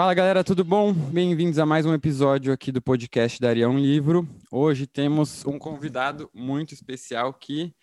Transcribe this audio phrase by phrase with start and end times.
[0.00, 0.94] Fala galera, tudo bom?
[0.94, 4.26] Bem-vindos a mais um episódio aqui do podcast Daria um Livro.
[4.50, 7.74] Hoje temos um convidado muito especial que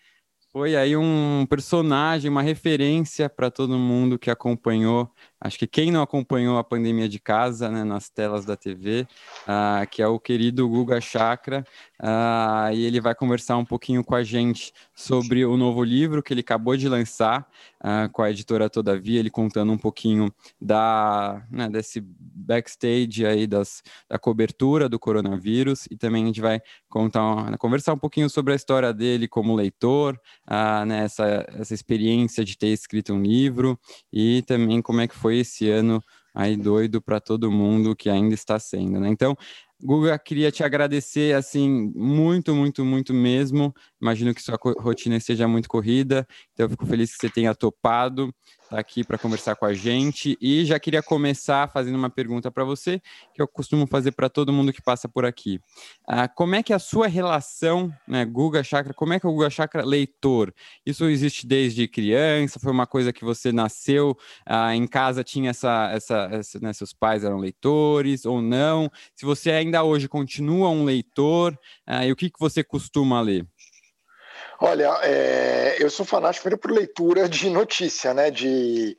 [0.50, 5.08] foi aí um personagem, uma referência para todo mundo que acompanhou.
[5.40, 9.06] Acho que quem não acompanhou a pandemia de casa, né, nas telas da TV, uh,
[9.46, 11.64] ah, que é o querido Guga Chakra,
[12.02, 16.32] uh, e ele vai conversar um pouquinho com a gente sobre o novo livro que
[16.32, 17.48] ele acabou de lançar
[17.84, 23.82] uh, com a editora Todavia, ele contando um pouquinho da né, desse backstage aí das,
[24.08, 25.86] da cobertura do coronavírus.
[25.88, 30.18] E também a gente vai contar, conversar um pouquinho sobre a história dele como leitor,
[30.86, 33.78] né, essa, essa experiência de ter escrito um livro
[34.12, 36.02] e também como é que foi esse ano
[36.34, 39.08] aí doido para todo mundo que ainda está sendo, né?
[39.08, 39.36] Então,
[39.80, 43.72] Guga, queria te agradecer, assim, muito, muito, muito mesmo.
[44.00, 48.32] Imagino que sua rotina seja muito corrida, então eu fico feliz que você tenha topado
[48.68, 50.36] estar aqui para conversar com a gente.
[50.40, 53.00] E já queria começar fazendo uma pergunta para você,
[53.34, 55.58] que eu costumo fazer para todo mundo que passa por aqui.
[56.06, 59.50] Ah, como é que a sua relação, né, Guga Chakra, como é que o Guga
[59.50, 60.54] Chakra leitor?
[60.84, 62.60] Isso existe desde criança?
[62.60, 66.92] Foi uma coisa que você nasceu ah, em casa, tinha essa, essa, essa né, seus
[66.92, 68.90] pais eram leitores ou não?
[69.14, 71.58] Se você ainda hoje continua um leitor?
[71.88, 73.46] Uh, e o que, que você costuma ler?
[74.60, 78.30] Olha, é, eu sou fanático por leitura de notícia, né?
[78.30, 78.98] De,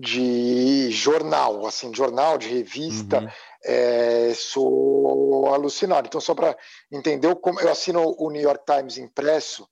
[0.00, 3.20] de jornal, assim, de jornal, de revista.
[3.20, 3.28] Uhum.
[3.64, 6.06] É, sou alucinado.
[6.06, 6.56] Então, só para
[6.92, 9.66] entender, como eu assino o New York Times impresso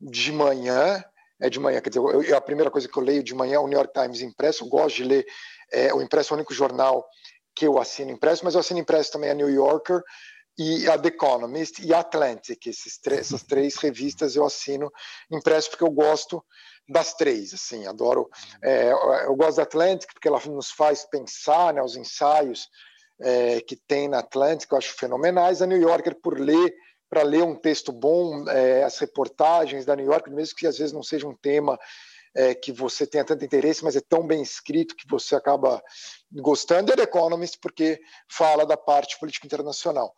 [0.00, 1.02] de manhã,
[1.40, 3.58] é de manhã, quer dizer, eu, a primeira coisa que eu leio de manhã é
[3.58, 5.26] o New York Times impresso, eu gosto de ler
[5.72, 7.04] é, o impresso, é o único jornal
[7.54, 10.02] que eu assino impresso, mas eu assino impresso também a New Yorker
[10.58, 12.66] e a The Economist e a Atlantic.
[12.66, 14.90] Esses essas três revistas eu assino
[15.30, 16.44] impresso porque eu gosto
[16.88, 18.28] das três, assim, adoro.
[18.62, 22.68] É, eu gosto da Atlantic porque ela nos faz pensar, né, os ensaios
[23.20, 25.62] é, que tem na Atlantic, eu acho fenomenais.
[25.62, 26.74] A New Yorker por ler
[27.08, 30.92] para ler um texto bom, é, as reportagens da New York, mesmo que às vezes
[30.92, 31.78] não seja um tema
[32.34, 35.82] é, que você tenha tanto interesse, mas é tão bem escrito que você acaba
[36.30, 36.92] gostando.
[36.92, 37.98] E The Economist, porque
[38.28, 40.14] fala da parte política internacional.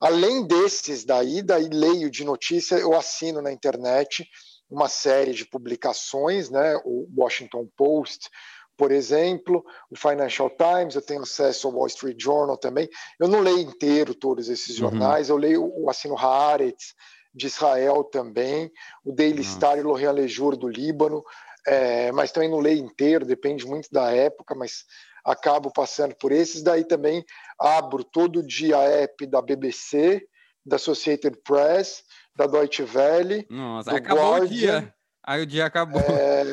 [0.00, 4.26] Além desses daí, daí leio de notícia, eu assino na internet
[4.68, 6.80] uma série de publicações, né?
[6.84, 8.30] o Washington Post,
[8.76, 12.88] por exemplo, o Financial Times, eu tenho acesso ao Wall Street Journal também.
[13.18, 14.88] Eu não leio inteiro todos esses uhum.
[14.88, 15.36] jornais, uhum.
[15.36, 16.94] eu leio, eu assino Haaretz,
[17.34, 18.72] de Israel também,
[19.04, 19.44] o Daily uhum.
[19.44, 21.22] Star e Lorient Lejour do Líbano,
[21.66, 24.84] é, mas também não leio inteiro, depende muito da época, mas
[25.24, 26.62] acabo passando por esses.
[26.62, 27.24] Daí também
[27.60, 30.26] abro todo dia a app da BBC,
[30.64, 32.02] da Associated Press,
[32.34, 33.46] da Deutsche Welle.
[33.50, 34.46] Nossa, acabou Guardian.
[34.46, 34.94] o dia.
[35.26, 36.00] Aí o dia acabou.
[36.00, 36.44] É,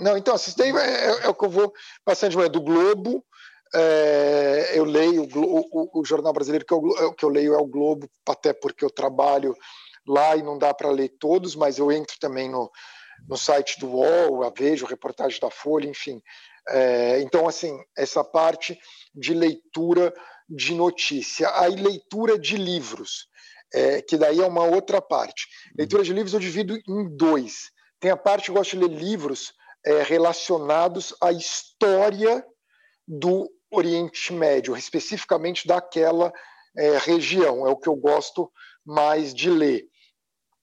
[0.00, 1.72] não, então, isso daí é, é, o que eu vou
[2.04, 2.50] passando de manhã.
[2.50, 3.24] Do Globo,
[3.74, 7.58] é, eu leio o, o, o, jornal brasileiro que eu, é que eu leio é
[7.58, 9.54] o Globo, até porque eu trabalho
[10.06, 12.70] lá e não dá para ler todos, mas eu entro também no,
[13.28, 16.20] no site do UOL, vejo reportagem da Folha, enfim.
[16.68, 18.78] É, então, assim, essa parte
[19.14, 20.12] de leitura
[20.48, 21.50] de notícia.
[21.60, 23.28] Aí, leitura de livros,
[23.72, 25.46] é, que daí é uma outra parte.
[25.76, 27.70] Leitura de livros eu divido em dois.
[28.00, 29.52] Tem a parte que eu gosto de ler livros
[29.84, 32.44] é, relacionados à história
[33.06, 36.32] do Oriente Médio, especificamente daquela
[36.76, 37.66] é, região.
[37.66, 38.50] É o que eu gosto
[38.84, 39.86] mais de ler.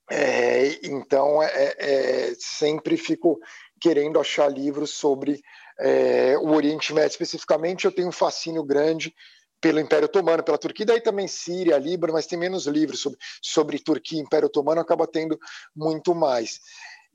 [0.09, 3.39] É, então, é, é, sempre fico
[3.79, 5.41] querendo achar livros sobre
[5.79, 7.85] é, o Oriente Médio especificamente.
[7.85, 9.13] Eu tenho um fascínio grande
[9.59, 13.79] pelo Império Otomano, pela Turquia, daí também Síria, Líbano, mas tem menos livros sobre, sobre
[13.79, 15.37] Turquia e Império Otomano, acaba tendo
[15.75, 16.59] muito mais.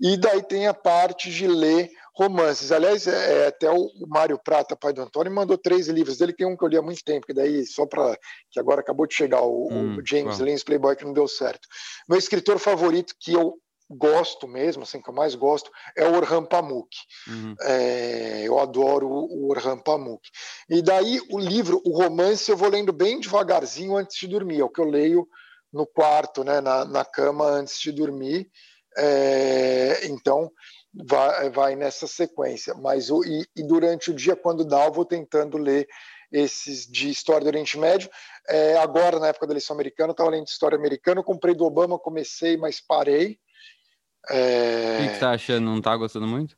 [0.00, 2.72] E daí tem a parte de ler romances.
[2.72, 6.32] Aliás, é, é até o, Mário Prata, pai do Antônio, mandou três livros dele.
[6.32, 8.18] Tem um que eu li há muito tempo, que daí só para
[8.50, 10.44] que agora acabou de chegar o, hum, o James bom.
[10.44, 11.68] Lins Playboy que não deu certo.
[12.08, 13.54] Meu escritor favorito que eu
[13.92, 16.88] gosto mesmo, assim que eu mais gosto é o Orhan Pamuk.
[17.28, 17.54] Uhum.
[17.60, 20.22] É, eu adoro o Orhan Pamuk.
[20.68, 24.60] E daí o livro, o romance, eu vou lendo bem devagarzinho antes de dormir.
[24.60, 25.28] É o que eu leio
[25.72, 28.50] no quarto, né, na, na cama antes de dormir.
[28.96, 30.50] É, então,
[30.92, 32.74] vai, vai nessa sequência.
[32.74, 35.88] Mas o, e, e, durante o dia, quando dá, eu vou tentando ler
[36.30, 38.10] esses de história do Oriente Médio.
[38.48, 41.64] É, agora, na época da eleição americana, eu estava lendo história americana, eu comprei do
[41.64, 43.38] Obama, comecei, mas parei.
[44.30, 44.94] É...
[44.94, 45.64] O que, você está achando?
[45.64, 46.56] Não está gostando muito?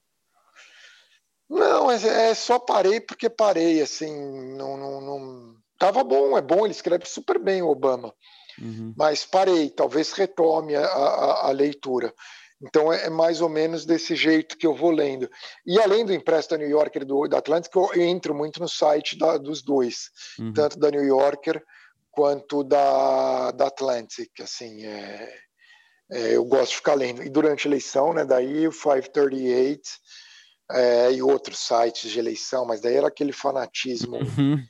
[1.49, 4.12] Não, é, é, só parei porque parei, assim,
[4.56, 5.56] não, não, não...
[5.78, 8.14] Tava bom, é bom, ele escreve super bem o Obama,
[8.61, 8.94] uhum.
[8.96, 12.12] mas parei, talvez retome a, a, a leitura.
[12.62, 15.28] Então é, é, mais ou menos desse jeito que eu vou lendo.
[15.67, 18.69] E além do impresso da New Yorker e do da Atlantic, eu entro muito no
[18.69, 20.52] site da, dos dois, uhum.
[20.52, 21.62] tanto da New Yorker
[22.10, 24.31] quanto da, da Atlantic.
[24.40, 25.44] Assim, é,
[26.10, 27.22] é, eu gosto de ficar lendo.
[27.22, 29.80] E durante a eleição, né, daí o 538
[30.70, 34.62] é, e outros sites de eleição, mas daí era aquele fanatismo uhum.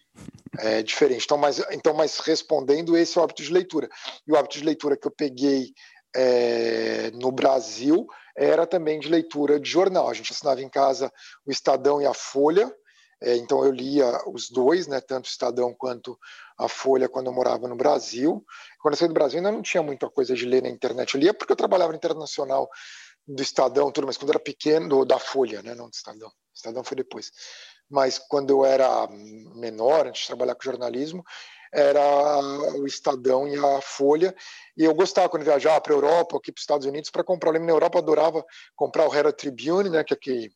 [0.58, 1.24] é, diferente.
[1.24, 3.88] Então mas, então, mas respondendo, esse é o hábito de leitura.
[4.26, 5.72] E o hábito de leitura que eu peguei
[6.14, 8.06] é, no Brasil
[8.36, 10.08] era também de leitura de jornal.
[10.08, 11.12] A gente assinava em casa
[11.46, 12.72] o Estadão e a Folha,
[13.24, 16.18] é, então eu lia os dois, né, tanto o Estadão quanto
[16.58, 18.44] a Folha, quando eu morava no Brasil.
[18.80, 21.14] Quando eu saí do Brasil ainda não tinha muita coisa de ler na internet.
[21.14, 22.68] Eu lia porque eu trabalhava internacional
[23.26, 26.28] do Estadão, tudo, mas quando era pequeno, do, da Folha, né, não do Estadão.
[26.28, 27.30] O Estadão foi depois.
[27.88, 29.08] Mas quando eu era
[29.54, 31.24] menor, antes de trabalhar com jornalismo,
[31.72, 32.38] era
[32.76, 34.34] o Estadão e a Folha.
[34.76, 37.48] E eu gostava quando viajava para a Europa, aqui para os Estados Unidos, para comprar.
[37.48, 38.44] Eu lembro na Europa, eu adorava
[38.76, 40.48] comprar o Herald Tribune, né, que é que, é,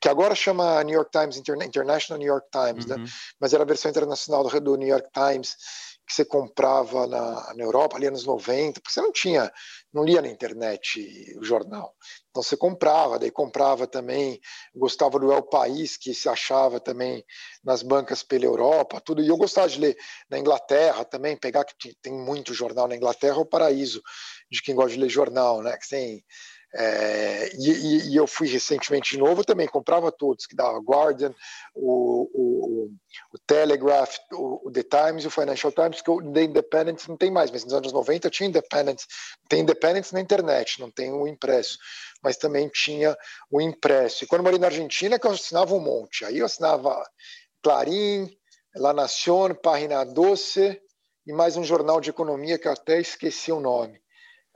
[0.00, 2.96] que agora chama New York Times, International New York Times, né?
[2.96, 3.02] uhum.
[3.02, 3.10] né?
[3.38, 5.56] mas era a versão internacional do, do New York Times
[6.06, 9.50] que você comprava na, na Europa, ali anos 90, porque você não tinha,
[9.92, 11.94] não lia na internet o jornal.
[12.30, 14.38] Então você comprava, daí comprava também,
[14.74, 17.24] gostava do El País, que se achava também
[17.62, 19.22] nas bancas pela Europa, tudo.
[19.22, 19.96] E eu gostava de ler
[20.28, 24.02] na Inglaterra também, pegar que tem muito jornal na Inglaterra, é o paraíso
[24.50, 25.76] de quem gosta de ler jornal, né?
[25.78, 26.24] Que tem
[26.76, 31.32] é, e, e, eu fui recentemente de novo, também comprava todos, que dava Guardian,
[31.72, 32.90] o, o,
[33.32, 37.16] o Telegraph, o, o, The Times e o Financial Times, que o The Independent não
[37.16, 39.02] tem mais, mas nos anos 90 tinha Independent,
[39.48, 41.78] tem Independent na internet, não tem o impresso,
[42.20, 43.16] mas também tinha
[43.48, 44.24] o impresso.
[44.24, 47.00] E quando eu morei na Argentina, que eu assinava um monte, aí eu assinava
[47.62, 48.28] Clarim,
[48.74, 50.80] La Nación, Página Doce
[51.24, 54.03] e mais um jornal de economia que eu até esqueci o nome.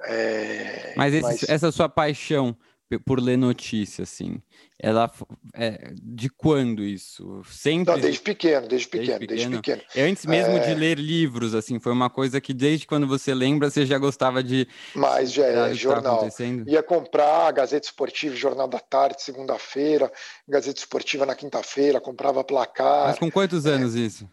[0.04, 2.56] É, mas, esse, mas, essa sua paixão
[3.04, 4.40] por ler notícias, assim,
[4.78, 5.12] ela
[5.54, 7.42] é, de quando isso?
[7.44, 7.92] Sempre?
[7.92, 9.50] Não, desde pequeno, desde pequeno, desde pequeno.
[9.50, 9.82] Desde pequeno.
[9.94, 10.60] É antes mesmo é...
[10.60, 14.42] de ler livros, assim, foi uma coisa que desde quando você lembra você já gostava
[14.42, 14.66] de.
[14.94, 16.26] Mas já é, jornal.
[16.66, 20.10] Ia comprar Gazeta Esportiva, Jornal da Tarde, segunda-feira,
[20.48, 23.08] Gazeta Esportiva na quinta-feira, comprava placar.
[23.08, 23.70] Mas com quantos é.
[23.70, 24.26] anos isso?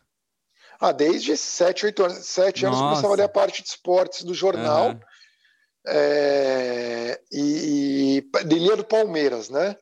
[0.79, 2.25] Ah, desde sete, oito anos.
[2.25, 4.91] Sete anos começava a ler a parte de esportes do jornal.
[4.91, 4.99] Uhum
[5.87, 9.75] é, e, e lia do Palmeiras, né?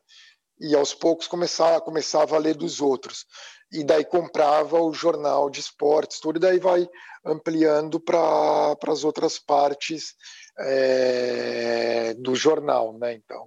[0.60, 3.26] E aos poucos começava, começava a ler dos outros.
[3.72, 6.88] E daí comprava o jornal de esportes, tudo, e daí vai
[7.24, 10.14] ampliando para as outras partes
[10.58, 13.14] é, do jornal, né?
[13.14, 13.46] Então,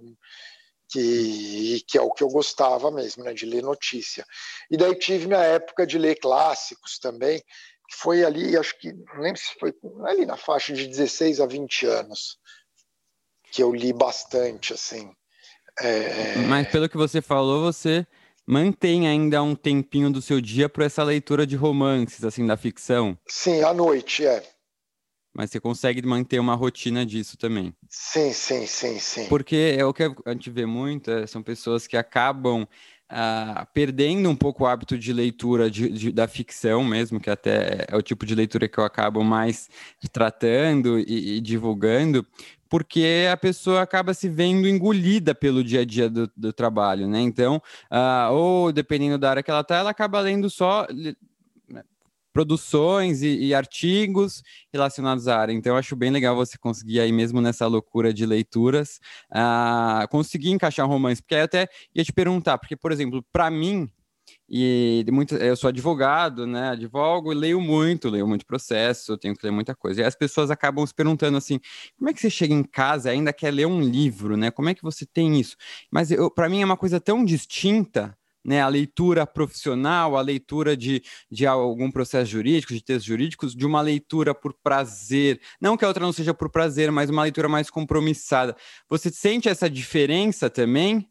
[0.90, 3.32] que, que é o que eu gostava mesmo, né?
[3.32, 4.24] De ler notícia.
[4.70, 7.42] E daí tive minha época de ler clássicos também,
[7.90, 9.74] foi ali, acho que, não lembro se foi
[10.06, 12.38] ali na faixa de 16 a 20 anos
[13.50, 15.10] que eu li bastante, assim.
[15.80, 16.36] É...
[16.48, 18.06] Mas pelo que você falou, você
[18.46, 23.18] mantém ainda um tempinho do seu dia para essa leitura de romances, assim, da ficção?
[23.26, 24.42] Sim, à noite, é.
[25.34, 27.72] Mas você consegue manter uma rotina disso também?
[27.88, 29.28] Sim, sim, sim, sim.
[29.28, 32.66] Porque é o que a gente vê muito, é, são pessoas que acabam
[33.08, 37.86] ah, perdendo um pouco o hábito de leitura de, de, da ficção mesmo, que até
[37.88, 39.68] é o tipo de leitura que eu acabo mais
[40.12, 42.26] tratando e, e divulgando,
[42.68, 47.20] porque a pessoa acaba se vendo engolida pelo dia a dia do, do trabalho, né?
[47.20, 50.86] Então, uh, ou dependendo da área que ela está, ela acaba lendo só
[52.32, 54.42] produções e, e, artigos
[54.72, 55.52] relacionados à área.
[55.52, 59.00] Então, eu acho bem legal você conseguir aí mesmo nessa loucura de leituras,
[59.32, 63.50] uh, conseguir encaixar romance, porque aí eu até ia te perguntar, porque, por exemplo, para
[63.50, 63.90] mim,
[64.48, 66.70] e muito, eu sou advogado, né?
[66.70, 70.00] Advogo e leio muito, leio muito processo, tenho que ler muita coisa.
[70.00, 71.60] E as pessoas acabam se perguntando assim:
[71.98, 74.50] como é que você chega em casa e ainda quer ler um livro, né?
[74.50, 75.56] Como é que você tem isso?
[75.90, 78.16] Mas para mim é uma coisa tão distinta.
[78.48, 83.66] Né, a leitura profissional, a leitura de, de algum processo jurídico, de textos jurídicos, de
[83.66, 85.38] uma leitura por prazer.
[85.60, 88.56] Não que a outra não seja por prazer, mas uma leitura mais compromissada.
[88.88, 91.06] Você sente essa diferença também?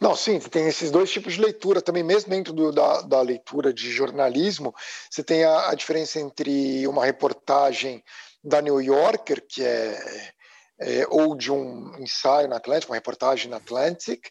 [0.00, 3.70] Não, sim, tem esses dois tipos de leitura também, mesmo dentro do, da, da, leitura
[3.70, 4.74] de jornalismo,
[5.10, 8.02] você tem a, a, diferença entre uma reportagem
[8.42, 10.32] da New Yorker, que é,
[10.80, 14.28] é, ou de um ensaio na Atlantic, uma reportagem na Atlantic,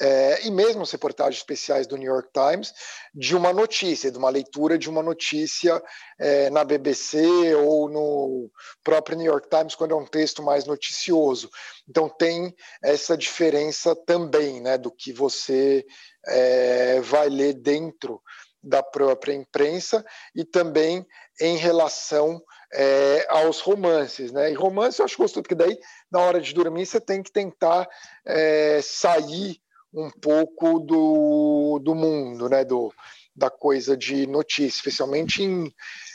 [0.00, 2.72] é, e mesmo as reportagens especiais do New York Times,
[3.14, 5.80] de uma notícia, de uma leitura de uma notícia
[6.18, 8.50] é, na BBC ou no
[8.82, 11.48] próprio New York Times, quando é um texto mais noticioso.
[11.88, 15.84] Então, tem essa diferença também né, do que você
[16.26, 18.20] é, vai ler dentro
[18.64, 21.06] da própria imprensa e também
[21.40, 24.50] em relação é, aos romances, né?
[24.50, 25.78] E romance eu acho gostoso, porque daí,
[26.10, 27.86] na hora de dormir, você tem que tentar
[28.26, 29.60] é, sair
[29.94, 32.64] um pouco do, do mundo, né?
[32.64, 32.92] Do,
[33.34, 35.72] da coisa de notícia, especialmente em,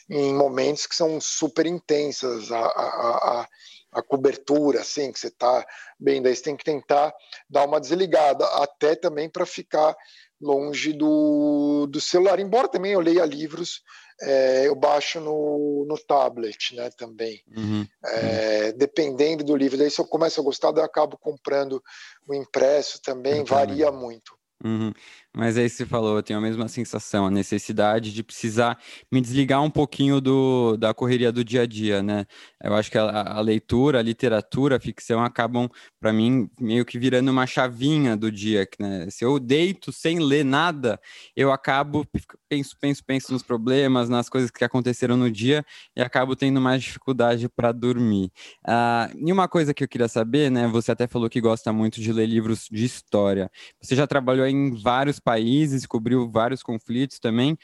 [0.09, 3.47] em momentos que são super intensas, a, a, a,
[3.93, 5.65] a cobertura, assim, que você está
[5.99, 7.13] bem, daí você tem que tentar
[7.49, 9.95] dar uma desligada, até também para ficar
[10.41, 13.81] longe do, do celular, embora também eu leia livros
[14.21, 17.41] é, eu baixo no, no tablet, né, também.
[17.55, 18.77] Uhum, é, uhum.
[18.77, 21.81] Dependendo do livro, daí se eu começo a gostar, eu acabo comprando
[22.27, 24.37] o impresso também, varia muito.
[24.63, 24.91] Uhum.
[25.35, 28.79] Mas aí você falou, eu tenho a mesma sensação, a necessidade de precisar
[29.11, 32.25] me desligar um pouquinho do, da correria do dia a dia, né?
[32.63, 35.69] Eu acho que a, a leitura, a literatura, a ficção acabam,
[35.99, 39.07] para mim, meio que virando uma chavinha do dia, né?
[39.11, 40.99] Se eu deito sem ler nada,
[41.35, 42.07] eu acabo,
[42.49, 45.63] penso, penso, penso nos problemas, nas coisas que aconteceram no dia
[45.95, 48.31] e acabo tendo mais dificuldade para dormir.
[48.65, 50.67] Ah, e uma coisa que eu queria saber, né?
[50.67, 53.51] Você até falou que gosta muito de ler livros de história.
[53.79, 57.57] Você já trabalhou em vários países, cobriu vários conflitos também.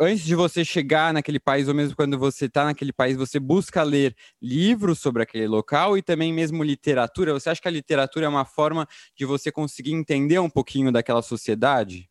[0.00, 3.82] Antes de você chegar naquele país, ou mesmo quando você está naquele país, você busca
[3.82, 7.32] ler livros sobre aquele local e também mesmo literatura.
[7.32, 11.22] Você acha que a literatura é uma forma de você conseguir entender um pouquinho daquela
[11.22, 12.10] sociedade?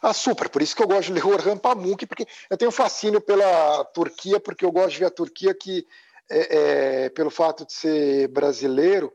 [0.00, 0.48] Ah, super.
[0.48, 3.84] Por isso que eu gosto de ler o Orhan Pamuk, porque eu tenho fascínio pela
[3.86, 5.84] Turquia, porque eu gosto de ver a Turquia que,
[6.30, 9.12] é, é, pelo fato de ser brasileiro,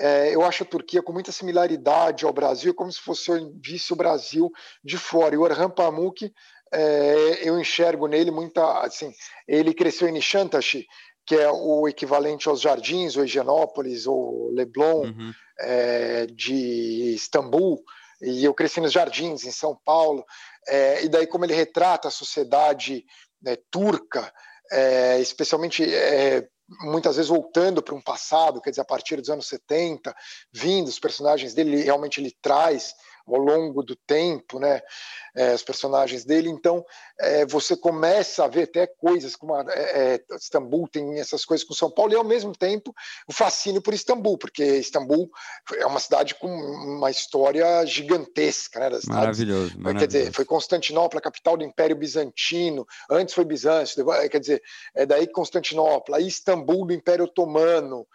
[0.00, 3.92] é, eu acho a Turquia com muita similaridade ao Brasil, como se fosse eu visse
[3.92, 4.50] o Brasil
[4.82, 5.34] de fora.
[5.34, 6.32] E o Orhan Pamuk,
[6.72, 8.80] é, eu enxergo nele muita.
[8.80, 9.12] Assim,
[9.46, 10.86] ele cresceu em Nishantashi,
[11.26, 15.32] que é o equivalente aos Jardins, ou Higienópolis, ou Leblon, uhum.
[15.58, 17.82] é, de Istambul.
[18.22, 20.24] E eu cresci nos Jardins, em São Paulo.
[20.66, 23.04] É, e daí, como ele retrata a sociedade
[23.42, 24.32] né, turca,
[24.72, 26.48] é, especialmente é,
[26.82, 30.14] muitas vezes voltando para um passado, quer dizer, a partir dos anos 70,
[30.52, 32.94] vindo, os personagens dele, realmente ele traz
[33.34, 34.80] ao longo do tempo, né,
[35.34, 36.48] é, os personagens dele.
[36.48, 36.84] Então,
[37.18, 41.66] é, você começa a ver até coisas como a, é, é, Istambul tem essas coisas
[41.66, 42.94] com São Paulo e ao mesmo tempo
[43.28, 45.30] o fascínio por Istambul, porque Istambul
[45.76, 49.98] é uma cidade com uma história gigantesca, né, das maravilhoso, maravilhoso.
[49.98, 52.86] Quer dizer, foi Constantinopla, capital do Império Bizantino.
[53.10, 54.62] Antes foi Bizâncio, quer dizer,
[54.94, 58.06] é daí Constantinopla, aí Istambul do Império Otomano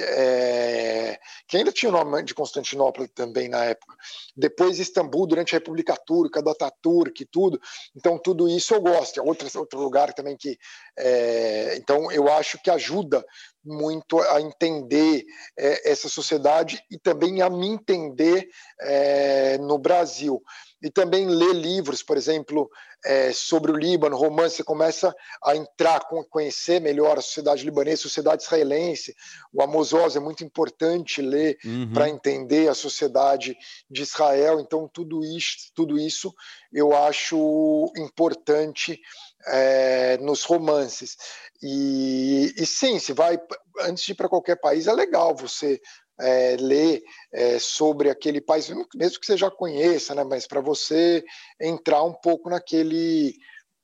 [0.00, 3.94] é, que ainda tinha o nome de Constantinopla também na época.
[4.36, 7.60] Depois Istambul, durante a República Turca, do Ataturk e tudo.
[7.96, 9.20] Então, tudo isso eu gosto.
[9.20, 10.58] É outro, outro lugar também que.
[10.98, 13.24] É, então, eu acho que ajuda
[13.64, 15.24] muito a entender
[15.58, 18.48] é, essa sociedade e também a me entender
[18.80, 20.42] é, no Brasil
[20.82, 22.68] e também ler livros, por exemplo,
[23.04, 28.02] é, sobre o Líbano, romance, você começa a entrar, conhecer melhor a sociedade libanesa, a
[28.02, 29.14] sociedade israelense.
[29.52, 31.92] O Amos Oz é muito importante ler uhum.
[31.92, 33.56] para entender a sociedade
[33.90, 34.58] de Israel.
[34.58, 36.34] Então, tudo isso, tudo isso
[36.72, 38.98] eu acho importante
[39.46, 41.16] é, nos romances.
[41.62, 43.38] E, e sim, se vai
[43.80, 45.80] antes de ir para qualquer país, é legal você
[46.20, 47.02] é, ler
[47.32, 51.24] é, sobre aquele país, mesmo que você já conheça, né, mas para você
[51.60, 53.34] entrar um pouco naquele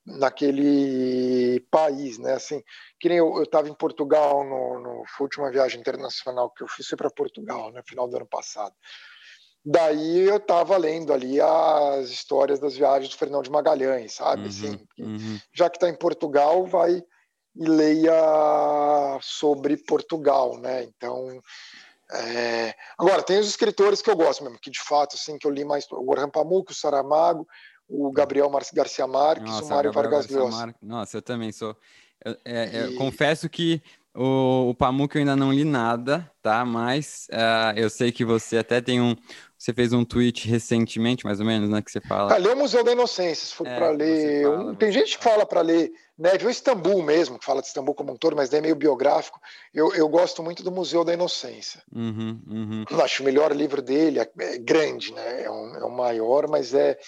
[0.06, 2.32] naquele país, né?
[2.32, 2.62] Assim,
[2.98, 6.68] que nem eu estava em Portugal no, no foi a última viagem internacional que eu
[6.68, 8.74] fiz foi para Portugal, no né, final do ano passado.
[9.64, 14.42] Daí eu estava lendo ali as histórias das viagens do Fernão de Magalhães, sabe?
[14.42, 15.38] Uhum, assim, uhum.
[15.52, 17.02] Já que está em Portugal, vai
[17.56, 20.84] e leia sobre Portugal, né?
[20.84, 21.40] Então
[22.12, 22.74] é...
[22.98, 25.64] Agora, tem os escritores que eu gosto mesmo, que de fato, assim, que eu li
[25.64, 27.46] mais, o Orhan Pamuk, o Saramago,
[27.88, 30.74] o Gabriel Mar Garcia Marques, Nossa, o Mário Vargas Llosa.
[30.80, 31.76] Nossa, eu também sou.
[32.24, 32.92] Eu, é, e...
[32.92, 33.82] eu confesso que
[34.14, 36.64] o, o Pamuk eu ainda não li nada, tá?
[36.64, 39.14] Mas uh, eu sei que você até tem um.
[39.56, 41.80] Você fez um tweet recentemente, mais ou menos, né?
[41.82, 42.34] Que você fala.
[42.34, 44.42] Ah, lê o Museu da Inocência, se for é, para ler.
[44.44, 46.36] Fala, tem gente que fala para ler, né?
[46.38, 49.38] Viu Istambul mesmo, que fala de Istambul como um todo, mas é meio biográfico.
[49.72, 51.82] Eu, eu gosto muito do Museu da Inocência.
[51.94, 52.84] Uhum, uhum.
[53.02, 55.44] Acho o melhor livro dele, é, é grande, né?
[55.44, 56.98] É, um, é o maior, mas é,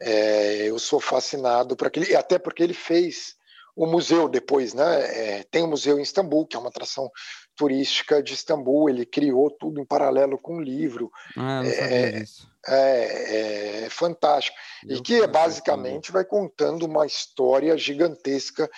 [0.00, 2.16] é, eu sou fascinado por aquele.
[2.16, 3.36] Até porque ele fez
[3.76, 5.38] o museu depois, né?
[5.38, 7.10] É, tem o um museu em Istambul, que é uma atração
[7.56, 8.88] turística de Istambul.
[8.88, 11.10] Ele criou tudo em paralelo com o livro.
[11.36, 12.48] Ah, é, disso.
[12.66, 14.56] É, é, fantástico.
[14.86, 18.70] Eu e que basicamente vai contando uma história gigantesca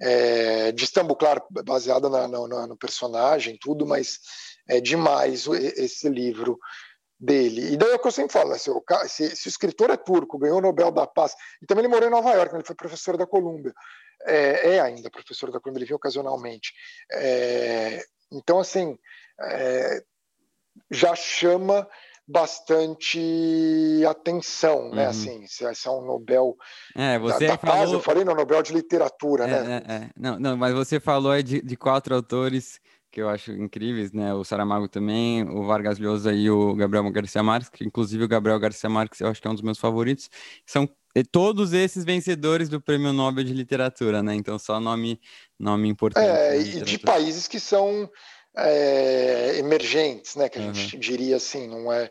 [0.00, 4.20] é, de Istambul, claro, baseada na, na, no personagem, tudo, mas
[4.68, 6.58] é demais esse livro
[7.18, 7.72] dele.
[7.72, 8.58] E daí é o que eu sempre falo, né?
[8.58, 11.84] se, o, se, se, o escritor é turco, ganhou o Nobel da Paz, e também
[11.84, 13.72] ele morou em Nova York, ele foi professor da Colômbia,
[14.26, 16.72] é, é ainda professor da Colômbia, ele vinha ocasionalmente.
[17.12, 18.02] É,
[18.32, 18.98] então, assim,
[19.40, 20.02] é,
[20.90, 21.88] já chama
[22.28, 25.04] bastante atenção, né?
[25.04, 25.10] Uhum.
[25.10, 26.56] Assim, se, se é um Nobel
[26.96, 27.76] é, você da, da falou...
[27.76, 29.82] Paz, eu falei no Nobel de Literatura, é, né?
[29.86, 34.12] É, é, não, não, mas você falou de, de quatro autores que eu acho incríveis,
[34.12, 34.34] né?
[34.34, 38.58] O Saramago também, o Vargas Llosa e o Gabriel Garcia Marques, que inclusive o Gabriel
[38.58, 40.28] Garcia Marques eu acho que é um dos meus favoritos.
[40.66, 40.88] São
[41.30, 44.34] todos esses vencedores do Prêmio Nobel de Literatura, né?
[44.34, 45.20] Então só nome
[45.58, 46.26] nome importante.
[46.26, 48.10] É, e de países que são
[48.56, 50.48] é, emergentes, né?
[50.48, 50.74] Que a uhum.
[50.74, 52.10] gente diria assim, não é,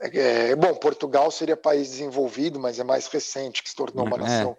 [0.00, 4.20] é, Bom, Portugal seria país desenvolvido, mas é mais recente que se tornou uma é.
[4.20, 4.56] nação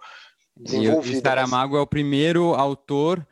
[0.55, 1.17] desenvolvida.
[1.17, 1.79] E Saramago mas...
[1.79, 3.25] é o primeiro autor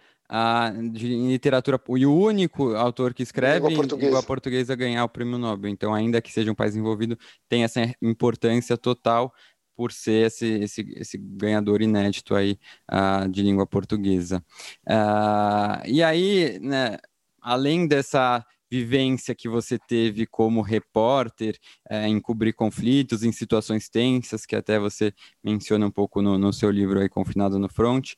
[0.92, 5.38] de literatura e o único autor que escreve em língua portuguesa a ganhar o prêmio
[5.38, 5.70] Nobel.
[5.70, 9.32] Então, ainda que seja um país envolvido, tem essa importância total
[9.76, 12.58] por ser esse, esse, esse ganhador inédito aí
[12.92, 14.44] uh, de língua portuguesa.
[14.88, 16.98] Uh, e aí, né,
[17.42, 24.48] além dessa vivência que você teve como repórter é, em cobrir conflitos, em situações tensas,
[24.48, 25.14] que até você
[25.44, 28.14] menciona um pouco no, no seu livro aí, Confinado no Front.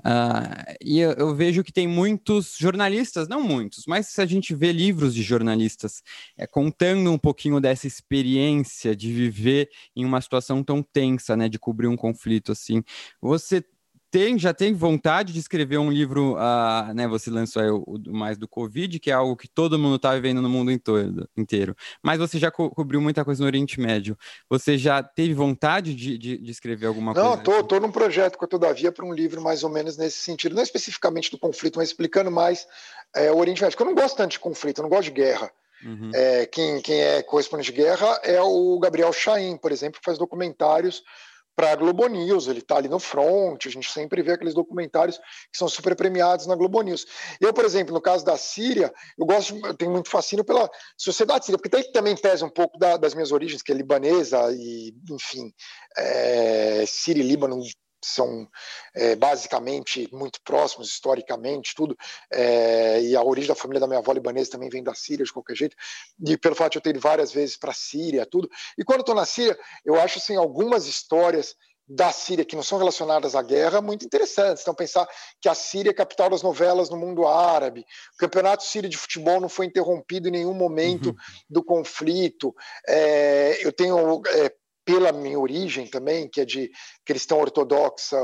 [0.00, 4.52] Uh, e eu, eu, vejo que tem muitos jornalistas, não muitos, mas se a gente
[4.52, 6.02] vê livros de jornalistas
[6.36, 11.58] é, contando um pouquinho dessa experiência de viver em uma situação tão tensa, né, de
[11.58, 12.82] cobrir um conflito assim,
[13.22, 13.64] você
[14.10, 17.06] tem, já tem vontade de escrever um livro, uh, né?
[17.06, 20.12] Você lançou aí o, o, mais do Covid, que é algo que todo mundo está
[20.14, 20.72] vivendo no mundo
[21.36, 21.76] inteiro.
[22.02, 24.18] Mas você já co cobriu muita coisa no Oriente Médio.
[24.48, 27.36] Você já teve vontade de, de, de escrever alguma Não, coisa?
[27.36, 30.18] Não, tô, tô num projeto com a Todavia para um livro mais ou menos nesse
[30.18, 32.66] sentido, não especificamente do conflito, mas explicando mais
[33.14, 33.76] é, o Oriente Médio.
[33.76, 35.52] Porque eu não gosto tanto de conflito, eu não gosto de guerra.
[35.84, 36.10] Uhum.
[36.12, 40.18] É, quem, quem é correspondente de guerra é o Gabriel Chaim, por exemplo, que faz
[40.18, 41.02] documentários
[41.54, 45.18] para a Globo News, ele está ali no front, a gente sempre vê aqueles documentários
[45.18, 47.06] que são super premiados na Globo News.
[47.40, 51.44] Eu, por exemplo, no caso da Síria, eu gosto, eu tenho muito fascínio pela sociedade
[51.44, 55.52] síria, porque também pesa um pouco da, das minhas origens, que é libanesa e, enfim,
[55.96, 57.60] é, Síria e Líbano
[58.02, 58.48] são
[58.94, 61.96] é, basicamente muito próximos historicamente, tudo.
[62.32, 65.32] É, e a origem da família da minha avó libanesa também vem da Síria, de
[65.32, 65.76] qualquer jeito.
[66.26, 68.48] E pelo fato de eu ter ido várias vezes para a Síria, tudo.
[68.78, 71.56] E quando estou na Síria, eu acho assim, algumas histórias
[71.92, 74.62] da Síria que não são relacionadas à guerra muito interessantes.
[74.62, 75.08] Então, pensar
[75.40, 77.84] que a Síria é capital das novelas no mundo árabe,
[78.14, 81.16] o campeonato sírio de futebol não foi interrompido em nenhum momento uhum.
[81.48, 82.54] do conflito.
[82.86, 86.70] É, eu tenho é, pela minha origem também, que é de
[87.04, 88.16] cristão ortodoxa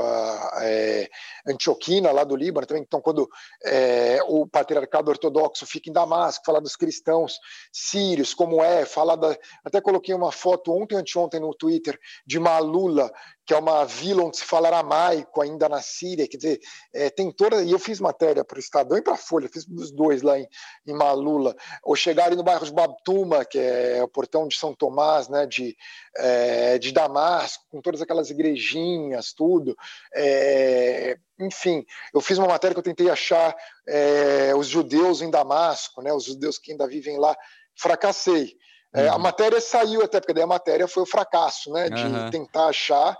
[0.61, 1.09] é,
[1.47, 2.83] antioquina, lá do Líbano também.
[2.83, 3.27] Então, quando
[3.63, 7.37] é, o patriarcado ortodoxo fica em Damasco, fala dos cristãos
[7.71, 9.37] sírios, como é, fala da...
[9.63, 13.11] Até coloquei uma foto ontem, anteontem no Twitter, de Malula,
[13.45, 16.59] que é uma vila onde se fala aramaico ainda na Síria, quer dizer,
[16.93, 19.65] é, tem toda, e eu fiz matéria para o Estadão e para a Folha, fiz
[19.65, 20.45] os dois lá em,
[20.85, 25.29] em Malula, ou chegarem no bairro de Babtuma, que é o portão de São Tomás,
[25.29, 25.77] né, de,
[26.17, 26.46] é,
[26.79, 29.75] de Damasco, com todas aquelas igrejinhas, tudo,
[30.13, 33.55] é, enfim, eu fiz uma matéria que eu tentei achar
[33.87, 37.35] é, os judeus em Damasco, né, os judeus que ainda vivem lá,
[37.75, 38.55] fracassei,
[38.93, 39.19] é, a uhum.
[39.19, 41.89] matéria saiu até, porque daí a matéria foi o fracasso, né?
[41.89, 42.29] De uhum.
[42.31, 43.17] tentar achar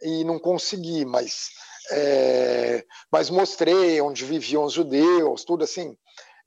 [0.00, 1.50] e não consegui, mas,
[1.90, 5.96] é, mas mostrei onde viviam os judeus, tudo assim.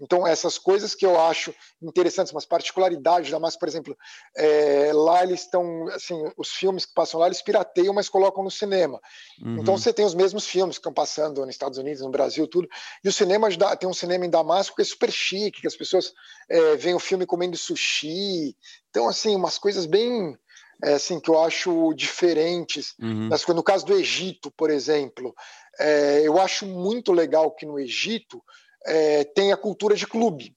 [0.01, 3.95] Então, essas coisas que eu acho interessantes, umas particularidades da massa, por exemplo,
[4.35, 8.49] é, lá eles estão, assim, os filmes que passam lá, eles pirateiam, mas colocam no
[8.49, 8.99] cinema.
[9.39, 9.59] Uhum.
[9.59, 12.67] Então, você tem os mesmos filmes que estão passando nos Estados Unidos, no Brasil, tudo.
[13.03, 16.11] E o cinema, tem um cinema em Damasco que é super chique, que as pessoas
[16.49, 18.55] é, veem o filme comendo sushi.
[18.89, 20.35] Então, assim, umas coisas bem
[20.83, 22.95] é, assim, que eu acho diferentes.
[22.99, 23.29] Uhum.
[23.53, 25.33] No caso do Egito, por exemplo,
[25.79, 28.43] é, eu acho muito legal que no Egito
[28.85, 30.55] é, tem a cultura de clube,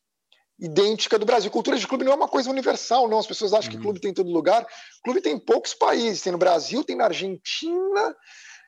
[0.59, 1.51] idêntica do Brasil.
[1.51, 3.19] Cultura de clube não é uma coisa universal, não.
[3.19, 3.77] As pessoas acham uhum.
[3.77, 4.67] que clube tem em todo lugar.
[5.03, 6.23] Clube tem em poucos países.
[6.23, 8.17] Tem no Brasil, tem na Argentina,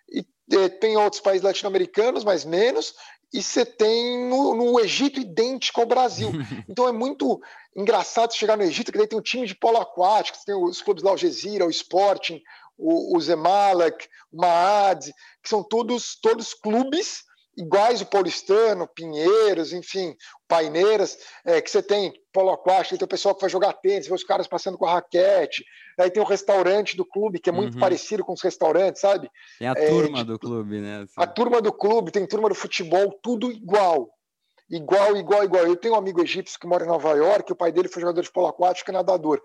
[0.08, 2.94] e é, tem outros países latino-americanos, mas menos
[3.32, 6.30] e você tem no, no, Egito idêntico ao Brasil.
[6.68, 7.40] Então é muito
[7.76, 11.02] engraçado chegar no Egito, que daí tem o time de polo aquático, tem os clubes
[11.02, 12.40] lá, o Gezira, o Sporting,
[12.76, 17.24] o, o Zemalek, o Maad, que são todos, todos clubes
[17.56, 20.14] iguais o Paulistano, Pinheiros, enfim,
[20.46, 24.14] Paineiras, é, que você tem polo aquático, tem o pessoal que vai jogar tênis, vê
[24.14, 25.64] os caras passando com a raquete,
[25.98, 27.80] aí tem o restaurante do clube, que é muito uhum.
[27.80, 29.30] parecido com os restaurantes, sabe?
[29.58, 31.02] Tem a é, turma do clube, né?
[31.02, 31.14] Assim.
[31.16, 34.10] A turma do clube, tem turma do futebol, tudo igual.
[34.68, 35.64] Igual, igual, igual.
[35.64, 38.20] Eu tenho um amigo egípcio que mora em Nova York, o pai dele foi jogador
[38.20, 39.40] de polo aquático e nadador.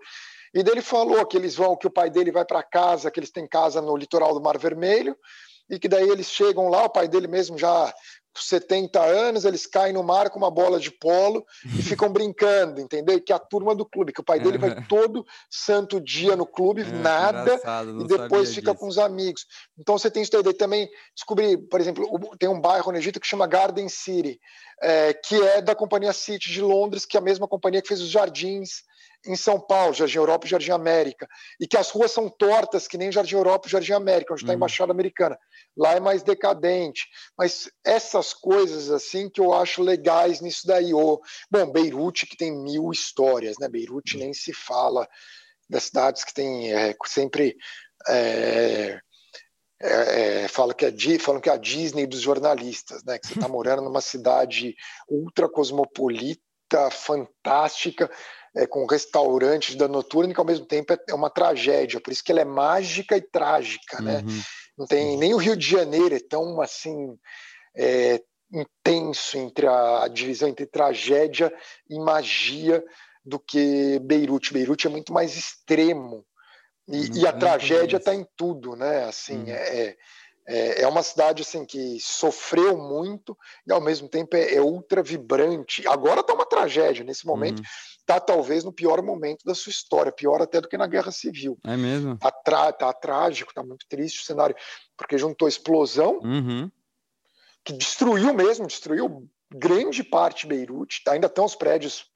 [0.54, 3.30] E dele falou que eles vão, que o pai dele vai para casa, que eles
[3.30, 5.16] têm casa no litoral do Mar Vermelho,
[5.72, 7.92] e que daí eles chegam lá, o pai dele mesmo já
[8.34, 12.80] com 70 anos, eles caem no mar com uma bola de polo e ficam brincando,
[12.80, 13.20] entendeu?
[13.22, 16.46] Que é a turma do clube, que o pai dele vai todo santo dia no
[16.46, 17.60] clube, é, nada,
[18.00, 18.80] e depois fica disso.
[18.80, 19.46] com os amigos.
[19.78, 20.54] Então você tem isso daí.
[20.54, 22.06] também descobri, por exemplo,
[22.38, 24.38] tem um bairro no Egito que chama Garden City,
[24.82, 28.00] é, que é da companhia City de Londres, que é a mesma companhia que fez
[28.00, 28.82] os jardins
[29.24, 31.28] em São Paulo, Jardim Europa e Jardim América,
[31.60, 34.52] e que as ruas são tortas, que nem Jardim Europa e Jardim América, onde está
[34.52, 34.56] a uhum.
[34.56, 35.38] Embaixada Americana.
[35.76, 37.06] Lá é mais decadente.
[37.36, 40.92] Mas essas coisas, assim, que eu acho legais nisso daí.
[40.92, 43.68] Ou, bom, Beirute, que tem mil histórias, né?
[43.68, 45.08] Beirute nem se fala
[45.68, 47.56] das cidades que tem é, sempre.
[48.08, 49.00] É,
[49.84, 53.18] é, é, fala que é, falam que é a Disney dos jornalistas, né?
[53.18, 54.76] Que você está morando numa cidade
[55.08, 58.10] ultra cosmopolita, fantástica,
[58.54, 62.00] é, com restaurantes da noturna, que ao mesmo tempo é, é, uma tragédia.
[62.00, 64.18] Por isso que ela é mágica e trágica, né?
[64.18, 64.40] Uhum.
[64.78, 67.16] Não tem nem o Rio de Janeiro é tão assim
[67.76, 71.52] é, intenso entre a, a divisão entre tragédia
[71.88, 72.84] e magia
[73.24, 74.52] do que Beirute.
[74.52, 76.24] Beirute é muito mais extremo
[76.88, 77.16] e, uhum.
[77.16, 79.04] e a tragédia está em tudo, né?
[79.04, 79.48] Assim, uhum.
[79.48, 79.96] é,
[80.46, 85.02] é, é, uma cidade assim que sofreu muito e ao mesmo tempo é, é ultra
[85.02, 85.86] vibrante.
[85.86, 87.58] Agora está uma tragédia nesse momento.
[87.58, 87.64] Uhum
[88.02, 91.58] está talvez no pior momento da sua história, pior até do que na Guerra Civil.
[91.64, 92.14] É mesmo?
[92.14, 94.54] Está tá trágico, está muito triste o cenário,
[94.96, 96.70] porque juntou explosão, uhum.
[97.64, 102.06] que destruiu mesmo, destruiu grande parte de Beirute, ainda estão os prédios,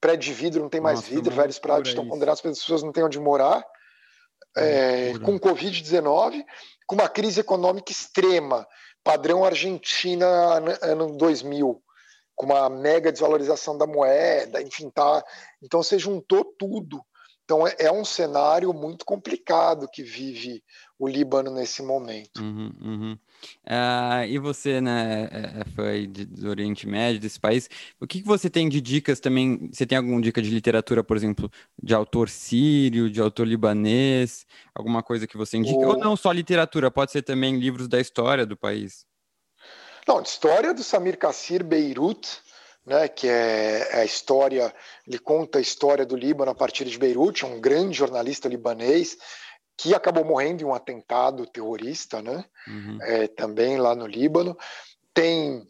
[0.00, 2.92] prédio de vidro não tem mais Nossa, vidro, velhos prédios estão condenados, as pessoas não
[2.92, 3.64] têm onde morar,
[4.56, 6.44] é, com Covid-19,
[6.86, 8.66] com uma crise econômica extrema,
[9.02, 10.26] padrão Argentina
[10.82, 11.82] ano 2000,
[12.34, 15.24] com uma mega desvalorização da moeda, enfim, tá.
[15.62, 17.04] Então você juntou tudo.
[17.44, 20.62] Então é, é um cenário muito complicado que vive
[20.98, 22.40] o Líbano nesse momento.
[22.40, 23.18] Uhum, uhum.
[23.66, 27.68] Uh, e você, né, é, é, foi do Oriente Médio, desse país,
[28.00, 29.68] o que, que você tem de dicas também?
[29.72, 31.50] Você tem alguma dica de literatura, por exemplo,
[31.82, 35.78] de autor sírio, de autor libanês, alguma coisa que você indica?
[35.78, 35.88] O...
[35.88, 39.04] Ou não só literatura, pode ser também livros da história do país?
[40.06, 42.28] Não, de história do Samir Kassir Beirut,
[42.86, 44.72] né, que é, é a história,
[45.06, 49.16] ele conta a história do Líbano a partir de Beirute, um grande jornalista libanês
[49.76, 52.98] que acabou morrendo em um atentado terrorista, né, uhum.
[53.02, 54.56] é, também lá no Líbano.
[55.12, 55.66] Tem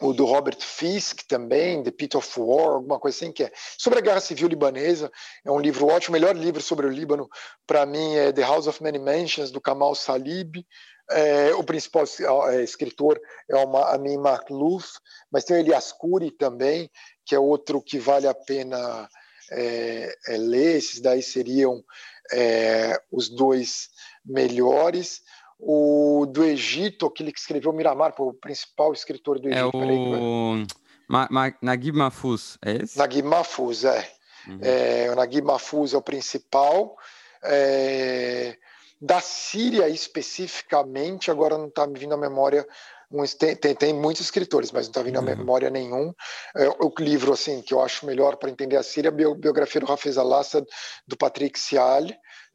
[0.00, 4.00] o do Robert Fisk também, The Pit of War, alguma coisa assim, que é sobre
[4.00, 5.10] a Guerra Civil Libanesa.
[5.44, 6.16] É um livro ótimo.
[6.16, 7.28] O melhor livro sobre o Líbano,
[7.66, 10.64] para mim, é The House of Many Mansions, do Kamal Salib.
[11.10, 12.04] É, o principal
[12.48, 14.88] é, escritor é o Amin Makhlouf,
[15.30, 16.90] mas tem o Elias Kuri também,
[17.26, 19.08] que é outro que vale a pena
[19.50, 20.76] é, é ler.
[20.76, 21.84] Esses daí seriam
[22.32, 23.88] é, os dois
[24.24, 25.22] melhores.
[25.58, 29.76] O do Egito, aquele que escreveu Miramar, o principal escritor do é Egito.
[29.76, 30.66] É o
[31.08, 32.98] Ma Ma Naguib Mahfouz, é esse?
[32.98, 34.10] Naguib Mahfouz, é.
[34.48, 34.58] Uhum.
[34.62, 35.10] é.
[35.10, 36.96] O Naguib Mahfouz é o principal.
[37.42, 38.56] É,
[39.00, 42.66] da Síria especificamente, agora não está me vindo à memória.
[43.10, 45.26] Um, tem, tem, tem, muitos escritores, mas não está vindo à uhum.
[45.26, 46.12] memória nenhum.
[46.56, 49.80] É, o livro assim que eu acho melhor para entender a Síria é a biografia
[49.80, 50.66] do Hafez al-Assad,
[51.06, 52.04] do Patrick Sial.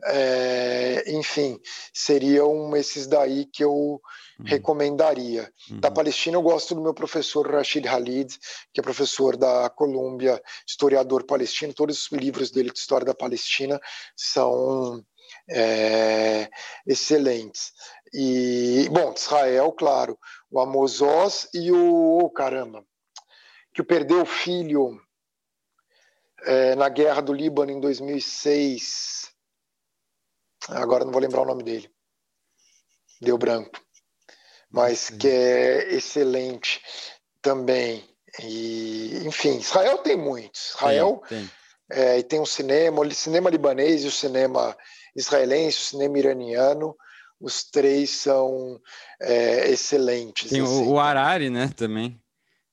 [0.06, 1.60] É, enfim,
[1.94, 4.00] seriam esses daí que eu uhum.
[4.46, 5.52] recomendaria.
[5.70, 5.80] Uhum.
[5.80, 8.34] Da Palestina, eu gosto do meu professor Rashid Khalid,
[8.74, 11.74] que é professor da Colômbia, historiador palestino.
[11.74, 13.80] Todos os livros dele de história da Palestina
[14.16, 15.04] são
[15.50, 16.50] é,
[16.86, 17.72] excelentes.
[18.14, 20.18] E, bom, Israel, claro,
[20.52, 22.86] o Amos Oz e o, oh, caramba,
[23.74, 25.00] que perdeu o filho
[26.44, 29.30] é, na guerra do Líbano em 2006.
[30.70, 31.90] Agora não vou lembrar o nome dele.
[33.22, 33.80] Deu branco.
[34.70, 36.82] Mas que é excelente
[37.42, 38.08] também.
[38.40, 40.70] E, enfim, Israel tem muitos.
[40.76, 41.52] Israel tem, tem.
[41.92, 44.78] É, e tem um cinema, o cinema libanês e o cinema
[45.16, 46.96] israelense, o cinema iraniano,
[47.39, 48.80] os três são
[49.21, 50.49] é, excelentes.
[50.49, 50.88] Tem assim.
[50.88, 52.19] o Harari, né, também.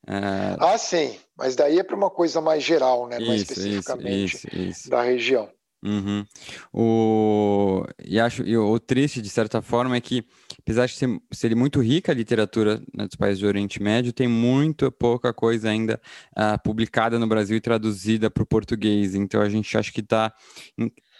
[0.06, 0.56] É...
[0.58, 4.90] Ah, sim, mas daí é para uma coisa mais geral, né, mais especificamente isso, isso.
[4.90, 5.48] da região.
[5.84, 6.24] Uhum.
[6.72, 7.84] O...
[8.04, 10.24] E acho e o triste, de certa forma, é que
[10.58, 14.26] apesar de ser, ser muito rica a literatura né, dos países do Oriente Médio, tem
[14.26, 16.00] muito pouca coisa ainda
[16.36, 19.14] uh, publicada no Brasil e traduzida para o português.
[19.14, 20.32] Então a gente acha que está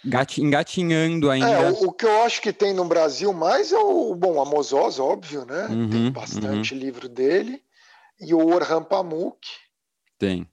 [0.05, 1.49] engatinhando ainda.
[1.49, 4.73] É, o, o, que eu acho que tem no Brasil mais é o, bom, Amos
[4.73, 5.67] Oz, óbvio, né?
[5.67, 6.79] Uhum, tem bastante uhum.
[6.79, 7.61] livro dele.
[8.19, 9.37] E o Orhan Pamuk.
[10.17, 10.47] Tem.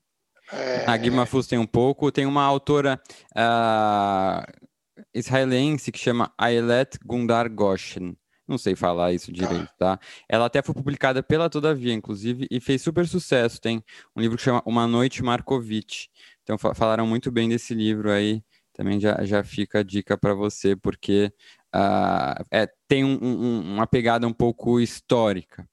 [0.52, 0.84] É...
[0.86, 2.12] A Guima Fus tem um pouco.
[2.12, 3.00] Tem uma autora
[3.34, 4.68] uh,
[5.14, 8.16] israelense que chama Ailet Gundar Goshen.
[8.46, 9.98] Não sei falar isso direito, tá?
[10.28, 13.58] Ela até foi publicada pela Todavia, inclusive, e fez super sucesso.
[13.58, 13.82] Tem
[14.14, 16.08] um livro que chama Uma Noite Markovitch.
[16.42, 18.42] Então falaram muito bem desse livro aí
[18.74, 21.32] também já, já fica a dica para você, porque
[21.74, 25.66] uh, é, tem um, um, uma pegada um pouco histórica.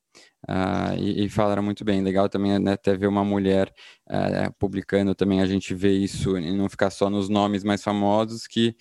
[0.47, 2.01] Uh, e, e, falaram muito bem.
[2.01, 3.71] Legal também né, até ver uma mulher
[4.09, 8.47] uh, publicando também, a gente vê isso e não ficar só nos nomes mais famosos,
[8.47, 8.75] que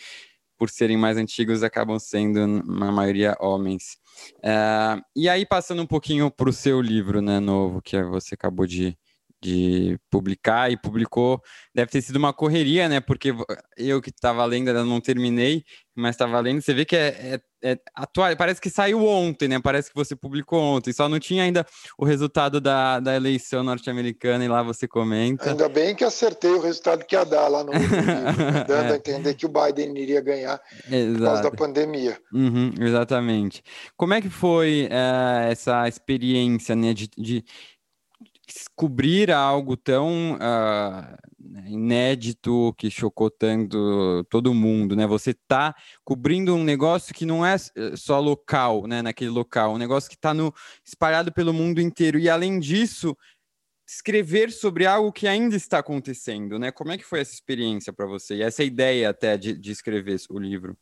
[0.59, 3.97] por serem mais antigos acabam sendo, na maioria, homens.
[4.39, 8.67] Uh, e aí, passando um pouquinho para o seu livro né, novo, que você acabou
[8.67, 8.97] de,
[9.43, 11.41] de publicar e publicou.
[11.75, 13.01] Deve ter sido uma correria, né?
[13.01, 13.35] Porque
[13.77, 16.61] eu que estava lendo, ainda não terminei, mas estava lendo.
[16.61, 17.41] Você vê que é, é,
[17.73, 19.59] é, atual, parece que saiu ontem, né?
[19.63, 21.67] Parece que você publicou ontem, só não tinha ainda
[21.99, 25.51] o resultado da, da eleição norte-americana e lá você comenta.
[25.51, 28.65] Ainda bem que acertei o resultado que ia dar lá no livro, né?
[28.69, 28.93] dando é.
[28.93, 31.19] a entender que o Biden iria ganhar Exato.
[31.19, 32.19] por causa da pandemia.
[32.33, 33.63] Uhum, exatamente.
[33.97, 36.93] Como é que foi é, essa experiência, né?
[36.93, 37.45] de, de
[38.55, 45.07] descobrir algo tão uh, inédito que chocou tanto todo mundo, né?
[45.07, 49.03] Você está cobrindo um negócio que não é eh, só local, né?
[49.03, 50.33] Naquele local, um negócio que está
[50.85, 53.17] espalhado pelo mundo inteiro e além disso
[53.87, 56.71] escrever sobre algo que ainda está acontecendo, né?
[56.71, 60.21] Como é que foi essa experiência para você e essa ideia até de, de escrever
[60.31, 60.77] o livro?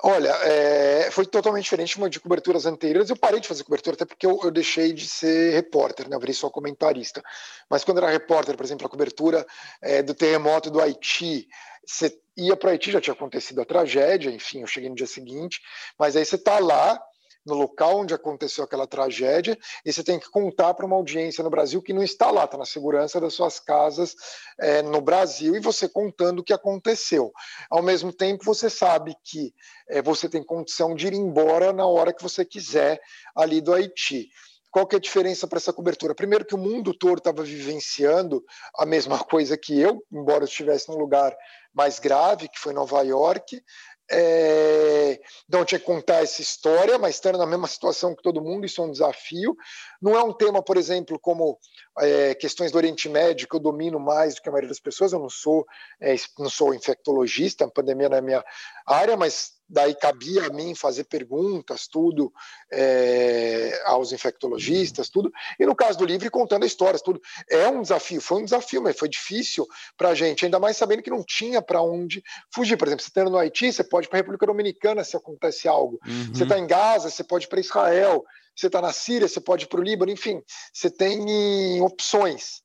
[0.00, 3.10] Olha, é, foi totalmente diferente de coberturas anteriores.
[3.10, 6.14] Eu parei de fazer cobertura até porque eu, eu deixei de ser repórter, né?
[6.14, 7.20] Eu virei só comentarista.
[7.68, 9.44] Mas quando era repórter, por exemplo, a cobertura
[9.82, 11.48] é, do terremoto do Haiti,
[11.84, 15.06] você ia para o Haiti, já tinha acontecido a tragédia, enfim, eu cheguei no dia
[15.06, 15.60] seguinte,
[15.98, 17.02] mas aí você está lá
[17.48, 21.50] no local onde aconteceu aquela tragédia, e você tem que contar para uma audiência no
[21.50, 24.14] Brasil que não está lá, está na segurança das suas casas
[24.60, 27.32] é, no Brasil, e você contando o que aconteceu.
[27.70, 29.54] Ao mesmo tempo, você sabe que
[29.88, 33.00] é, você tem condição de ir embora na hora que você quiser
[33.34, 34.28] ali do Haiti.
[34.70, 36.14] Qual que é a diferença para essa cobertura?
[36.14, 38.44] Primeiro que o mundo todo estava vivenciando
[38.76, 41.34] a mesma coisa que eu, embora eu estivesse num lugar
[41.72, 43.62] mais grave, que foi Nova York,
[44.10, 48.64] é, então tinha que contar essa história, mas estando na mesma situação que todo mundo,
[48.64, 49.54] isso é um desafio.
[50.00, 51.58] Não é um tema, por exemplo, como
[51.98, 55.12] é, questões do Oriente Médio, que eu domino mais do que a maioria das pessoas.
[55.12, 55.66] Eu não sou,
[56.00, 58.44] é, não sou infectologista, a pandemia não é minha
[58.86, 62.32] área, mas daí cabia a mim fazer perguntas, tudo,
[62.72, 65.30] é, aos infectologistas, tudo.
[65.58, 67.20] E no caso do livro, contando histórias, tudo.
[67.50, 71.02] É um desafio, foi um desafio, mas foi difícil para a gente, ainda mais sabendo
[71.02, 72.22] que não tinha para onde
[72.54, 72.76] fugir.
[72.76, 75.68] Por exemplo, você está no Haiti, você pode ir para a República Dominicana se acontece
[75.68, 75.98] algo.
[76.06, 76.34] Uhum.
[76.34, 78.24] Você está em Gaza, você pode ir para Israel.
[78.58, 82.60] Você está na Síria, você pode ir para o Líbano, enfim, você tem opções.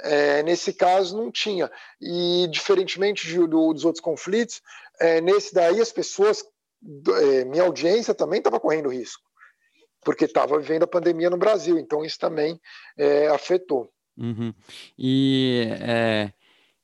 [0.00, 1.70] É, nesse caso não tinha.
[2.00, 4.60] E diferentemente de, do, dos outros conflitos,
[5.00, 6.44] é, nesse daí as pessoas,
[7.22, 9.22] é, minha audiência também estava correndo risco,
[10.02, 12.60] porque estava vivendo a pandemia no Brasil, então isso também
[12.96, 13.90] é, afetou.
[14.16, 14.54] Uhum.
[14.98, 16.32] E é,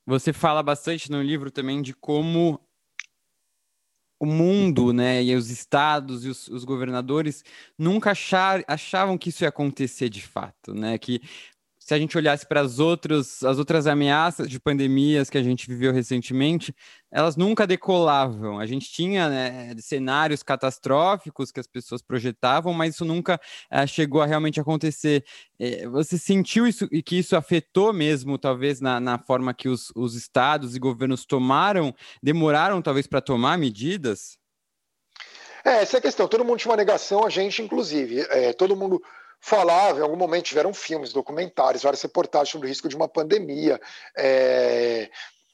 [0.05, 2.59] você fala bastante no livro também de como
[4.19, 7.43] o mundo, né, e os estados e os, os governadores
[7.75, 11.19] nunca achar, achavam que isso ia acontecer de fato, né, que
[11.91, 15.67] se a gente olhasse para as outras, as outras ameaças de pandemias que a gente
[15.67, 16.73] viveu recentemente,
[17.11, 18.61] elas nunca decolavam.
[18.61, 23.37] A gente tinha né, cenários catastróficos que as pessoas projetavam, mas isso nunca
[23.69, 25.25] uh, chegou a realmente acontecer.
[25.59, 29.91] É, você sentiu isso e que isso afetou mesmo, talvez, na, na forma que os,
[29.93, 34.37] os estados e governos tomaram, demoraram talvez para tomar medidas?
[35.65, 36.25] É, essa é a questão.
[36.25, 38.21] Todo mundo tinha uma negação, a gente, inclusive.
[38.29, 39.01] É, todo mundo
[39.41, 43.81] falava, em algum momento tiveram filmes, documentários, várias reportagens sobre o risco de uma pandemia.
[44.15, 45.09] É,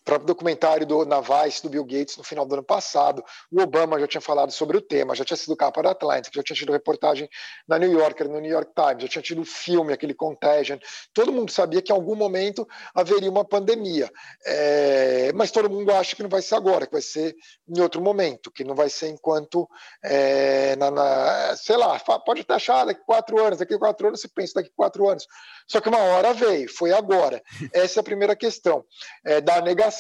[0.08, 3.22] próprio documentário do Navais, do Bill Gates, no final do ano passado.
[3.52, 6.42] O Obama já tinha falado sobre o tema, já tinha sido capa da Atlantic, já
[6.42, 7.30] tinha tido reportagem
[7.68, 10.78] na New Yorker, no New York Times, já tinha tido filme, aquele Contagion.
[11.14, 12.66] Todo mundo sabia que em algum momento
[12.96, 14.10] haveria uma pandemia.
[14.46, 17.36] É, mas todo mundo acha que não vai ser agora, que vai ser
[17.68, 19.70] em outro momento, que não vai ser enquanto,
[20.02, 24.30] é, na, na, sei lá, pode até achar daqui quatro anos, daqui quatro anos você
[24.30, 25.28] pensa daqui quatro anos.
[25.68, 27.44] Só que uma hora veio, foi agora.
[27.74, 28.86] Essa é a primeira questão
[29.26, 29.97] é, da negação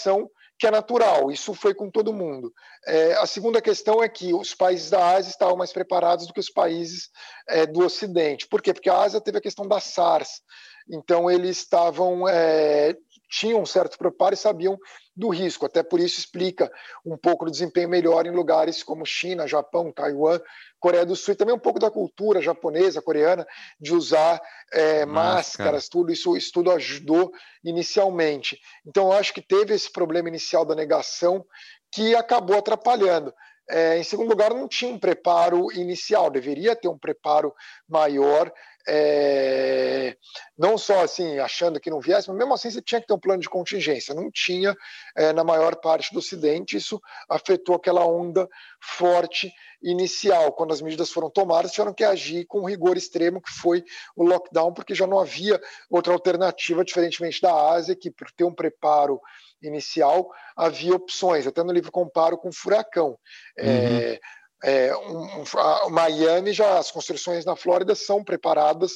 [0.59, 2.51] que é natural, isso foi com todo mundo.
[2.85, 6.39] É, a segunda questão é que os países da Ásia estavam mais preparados do que
[6.39, 7.09] os países
[7.47, 8.47] é, do Ocidente.
[8.47, 8.73] Por quê?
[8.73, 10.41] Porque a Ásia teve a questão da SARS,
[10.89, 12.95] então eles estavam é,
[13.29, 14.77] tinham um certo preparo e sabiam
[15.15, 15.65] do risco.
[15.65, 16.71] Até por isso explica
[17.05, 20.39] um pouco do desempenho melhor em lugares como China, Japão, Taiwan,
[20.79, 23.45] Coreia do Sul e também um pouco da cultura japonesa, coreana,
[23.79, 27.31] de usar é, máscaras, tudo isso, isso tudo ajudou
[27.63, 28.59] inicialmente.
[28.85, 31.45] Então, eu acho que teve esse problema inicial da negação
[31.91, 33.33] que acabou atrapalhando.
[33.69, 37.53] É, em segundo lugar, não tinha um preparo inicial, deveria ter um preparo
[37.87, 38.51] maior
[38.89, 40.15] é,
[40.57, 43.19] não só assim achando que não viesse, mas mesmo assim você tinha que ter um
[43.19, 44.15] plano de contingência.
[44.15, 44.73] Não tinha
[45.15, 46.77] é, na maior parte do Ocidente.
[46.77, 48.47] Isso afetou aquela onda
[48.81, 49.51] forte
[49.83, 50.53] inicial.
[50.53, 53.83] Quando as medidas foram tomadas, tiveram que agir com rigor extremo, que foi
[54.15, 58.55] o lockdown, porque já não havia outra alternativa, diferentemente da Ásia, que por ter um
[58.55, 59.19] preparo
[59.61, 61.47] inicial havia opções.
[61.47, 63.17] Até no livro comparo com o furacão.
[63.57, 63.97] É, uhum.
[63.97, 68.93] É, é, um, a Miami já as construções na Flórida são preparadas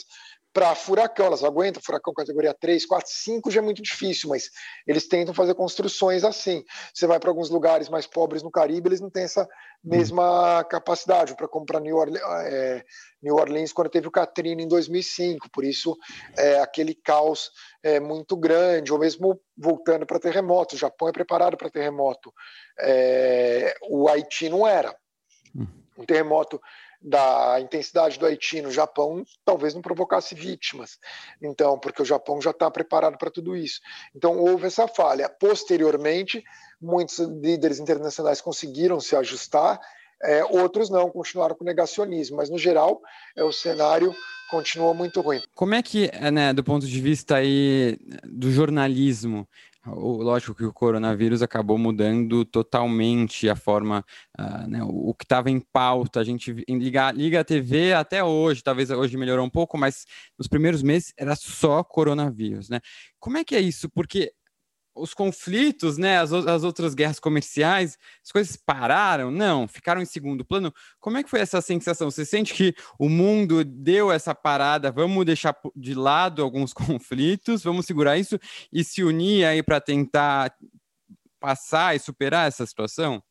[0.54, 4.50] para furacão, elas aguentam furacão categoria 3, 4, 5 já é muito difícil, mas
[4.86, 6.64] eles tentam fazer construções assim.
[6.94, 9.48] Você vai para alguns lugares mais pobres no Caribe, eles não têm essa
[9.84, 10.64] mesma hum.
[10.66, 12.84] capacidade para comprar New, Orleans, é,
[13.22, 15.98] New Orleans quando teve o Katrina em 2005, por isso
[16.38, 17.50] é, aquele caos
[17.82, 22.34] é muito grande, ou mesmo voltando para terremoto, o Japão é preparado para terremoto,
[22.80, 24.96] é, o Haiti não era
[25.98, 26.60] um terremoto
[27.02, 31.00] da intensidade do Haiti no Japão talvez não provocasse vítimas.
[31.42, 33.80] Então, porque o Japão já está preparado para tudo isso.
[34.16, 35.28] Então, houve essa falha.
[35.28, 36.44] Posteriormente,
[36.80, 39.80] muitos líderes internacionais conseguiram se ajustar,
[40.24, 42.38] é, outros não, continuaram com negacionismo.
[42.38, 43.02] Mas, no geral,
[43.36, 44.14] é, o cenário
[44.52, 45.42] continua muito ruim.
[45.56, 49.48] Como é que, né, do ponto de vista aí do jornalismo,
[49.88, 54.06] Lógico que o coronavírus acabou mudando totalmente a forma,
[54.40, 56.20] uh, né, o que estava em pauta.
[56.20, 60.06] A gente liga, liga a TV até hoje, talvez hoje melhorou um pouco, mas
[60.38, 62.80] nos primeiros meses era só coronavírus, né?
[63.20, 63.90] Como é que é isso?
[63.90, 64.32] Porque
[64.96, 69.32] os conflitos, né, as, as outras guerras comerciais, as coisas pararam?
[69.32, 70.74] Não, ficaram em segundo plano.
[71.00, 72.12] Como é que foi essa sensação?
[72.12, 74.92] Você sente que o mundo deu essa parada?
[74.92, 78.40] Vamos deixar de lado alguns conflitos, vamos segurar isso
[78.72, 80.54] e se unir aí para tentar
[81.40, 83.22] passar e superar essa situação?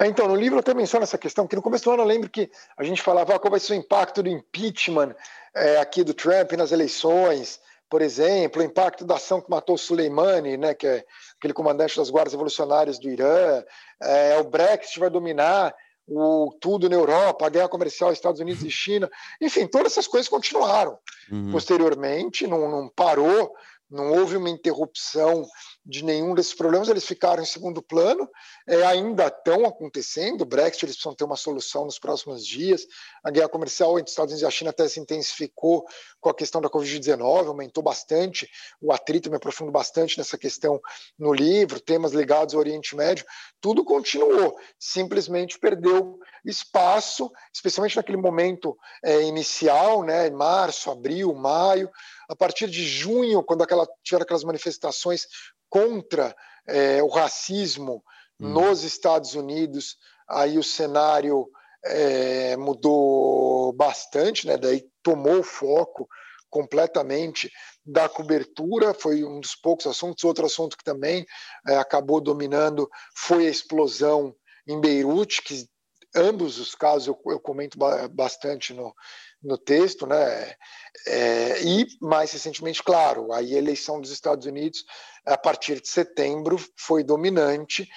[0.00, 2.06] É, então, no livro eu até menciono essa questão, que no começo do ano eu
[2.06, 5.14] lembro que a gente falava ah, qual vai ser o impacto do impeachment
[5.54, 10.56] é, aqui do Trump nas eleições, por exemplo, o impacto da ação que matou Soleimani,
[10.56, 11.04] né, que é
[11.36, 13.62] aquele comandante das guardas revolucionárias do Irã,
[14.02, 15.74] é, o Brexit vai dominar
[16.06, 20.28] o tudo na Europa, a guerra comercial Estados Unidos e China, enfim, todas essas coisas
[20.28, 20.98] continuaram.
[21.30, 21.50] Uhum.
[21.50, 23.54] Posteriormente, não, não parou,
[23.90, 25.46] não houve uma interrupção
[25.84, 28.28] de nenhum desses problemas, eles ficaram em segundo plano,
[28.66, 30.42] é, ainda estão acontecendo.
[30.42, 32.86] O Brexit, eles precisam ter uma solução nos próximos dias.
[33.22, 35.84] A guerra comercial entre os Estados Unidos e a China até se intensificou
[36.20, 38.48] com a questão da Covid-19, aumentou bastante.
[38.80, 40.80] O atrito me aprofundo bastante nessa questão
[41.18, 43.26] no livro, temas ligados ao Oriente Médio.
[43.60, 51.90] Tudo continuou, simplesmente perdeu espaço, especialmente naquele momento é, inicial, né, março, abril, maio.
[52.28, 55.26] A partir de junho, quando aquela, tiveram aquelas manifestações
[55.68, 56.34] contra
[56.66, 58.02] é, o racismo
[58.40, 58.50] hum.
[58.50, 59.96] nos Estados Unidos,
[60.28, 61.48] aí o cenário
[61.84, 64.56] é, mudou bastante, né?
[64.56, 66.08] Daí tomou o foco
[66.48, 67.50] completamente
[67.84, 70.24] da cobertura, foi um dos poucos assuntos.
[70.24, 71.26] Outro assunto que também
[71.68, 74.34] é, acabou dominando foi a explosão
[74.66, 75.66] em Beirute, que
[76.14, 77.78] ambos os casos eu, eu comento
[78.10, 78.94] bastante no,
[79.42, 80.54] no texto, né?
[81.06, 84.84] É, e mais recentemente, claro, a eleição dos Estados Unidos
[85.26, 87.88] a partir de setembro foi dominante,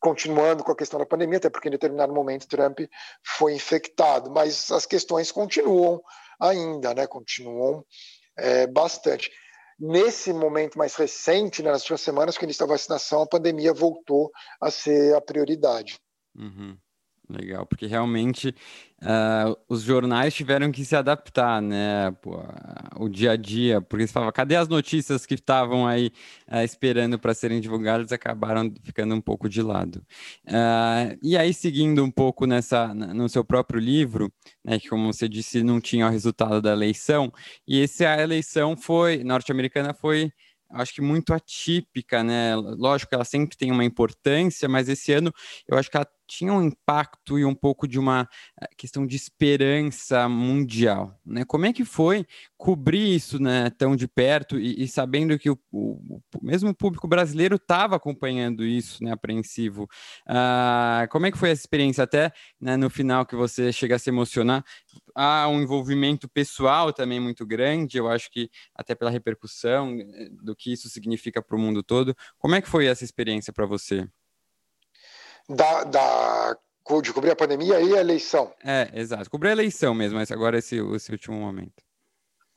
[0.00, 2.80] continuando com a questão da pandemia, até porque em determinado momento Trump
[3.24, 6.02] foi infectado, mas as questões continuam
[6.40, 7.06] ainda, né?
[7.06, 7.84] Continuam
[8.36, 9.30] é, bastante.
[9.78, 14.30] Nesse momento mais recente, né, nas últimas semanas, o início da vacinação, a pandemia voltou
[14.60, 15.98] a ser a prioridade.
[16.36, 16.76] Uhum.
[17.30, 18.48] Legal, porque realmente
[19.02, 22.10] uh, os jornais tiveram que se adaptar, né?
[22.20, 22.42] Pô,
[22.96, 26.10] o dia a dia, porque eles falavam, cadê as notícias que estavam aí
[26.48, 30.02] uh, esperando para serem divulgadas, acabaram ficando um pouco de lado.
[30.44, 34.32] Uh, e aí, seguindo um pouco nessa, no seu próprio livro,
[34.64, 37.32] né, que como você disse, não tinha o resultado da eleição,
[37.66, 40.32] e essa eleição foi, norte-americana foi
[40.72, 42.54] acho que muito atípica, né?
[42.56, 45.32] Lógico que ela sempre tem uma importância, mas esse ano
[45.68, 48.28] eu acho que ela tinha um impacto e um pouco de uma
[48.60, 51.18] eh, questão de esperança mundial.
[51.26, 51.44] Né?
[51.44, 52.24] Como é que foi
[52.56, 57.08] cobrir isso né, tão de perto e, e sabendo que o, o, o, mesmo público
[57.08, 59.88] brasileiro estava acompanhando isso, né, apreensivo?
[60.28, 62.04] Uh, como é que foi essa experiência?
[62.04, 64.64] Até né, no final que você chega a se emocionar,
[65.14, 70.54] há um envolvimento pessoal também muito grande, eu acho que até pela repercussão eh, do
[70.54, 72.14] que isso significa para o mundo todo.
[72.38, 74.08] Como é que foi essa experiência para você?
[75.50, 76.58] Da, da,
[77.02, 78.52] de cobrir a pandemia e a eleição.
[78.64, 79.28] É, exato.
[79.28, 81.82] Cobrir a eleição mesmo, mas agora esse, esse último momento.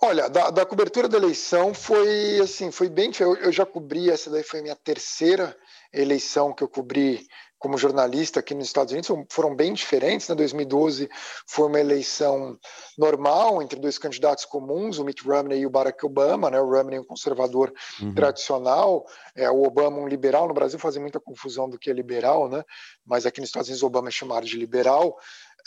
[0.01, 3.11] Olha, da, da, cobertura da eleição foi assim, foi bem.
[3.19, 5.55] Eu, eu já cobri, essa daí foi a minha terceira
[5.93, 7.25] eleição que eu cobri
[7.63, 10.27] como jornalista aqui nos Estados Unidos foram bem diferentes.
[10.27, 10.35] Né?
[10.35, 11.09] 2012
[11.47, 12.59] foi uma eleição
[12.97, 16.51] normal entre dois candidatos comuns, o Mitt Romney e o Barack Obama.
[16.51, 16.59] Né?
[16.59, 18.13] O Romney um conservador uhum.
[18.13, 20.45] tradicional, é, o Obama um liberal.
[20.45, 22.65] No Brasil fazem muita confusão do que é liberal, né?
[23.05, 25.17] mas aqui nos Estados Unidos o Obama é chamado de liberal,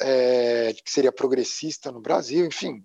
[0.01, 2.47] é, que seria progressista no Brasil.
[2.47, 2.85] Enfim,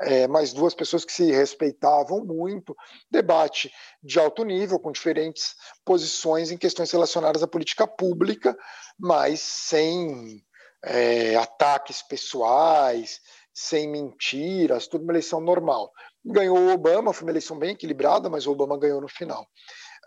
[0.00, 2.76] é, mais duas pessoas que se respeitavam muito,
[3.10, 3.72] debate
[4.02, 8.56] de alto nível, com diferentes posições em questões relacionadas à política pública,
[8.98, 10.42] mas sem
[10.84, 13.20] é, ataques pessoais,
[13.54, 15.92] sem mentiras, tudo uma eleição normal.
[16.24, 19.46] Ganhou o Obama, foi uma eleição bem equilibrada, mas o Obama ganhou no final.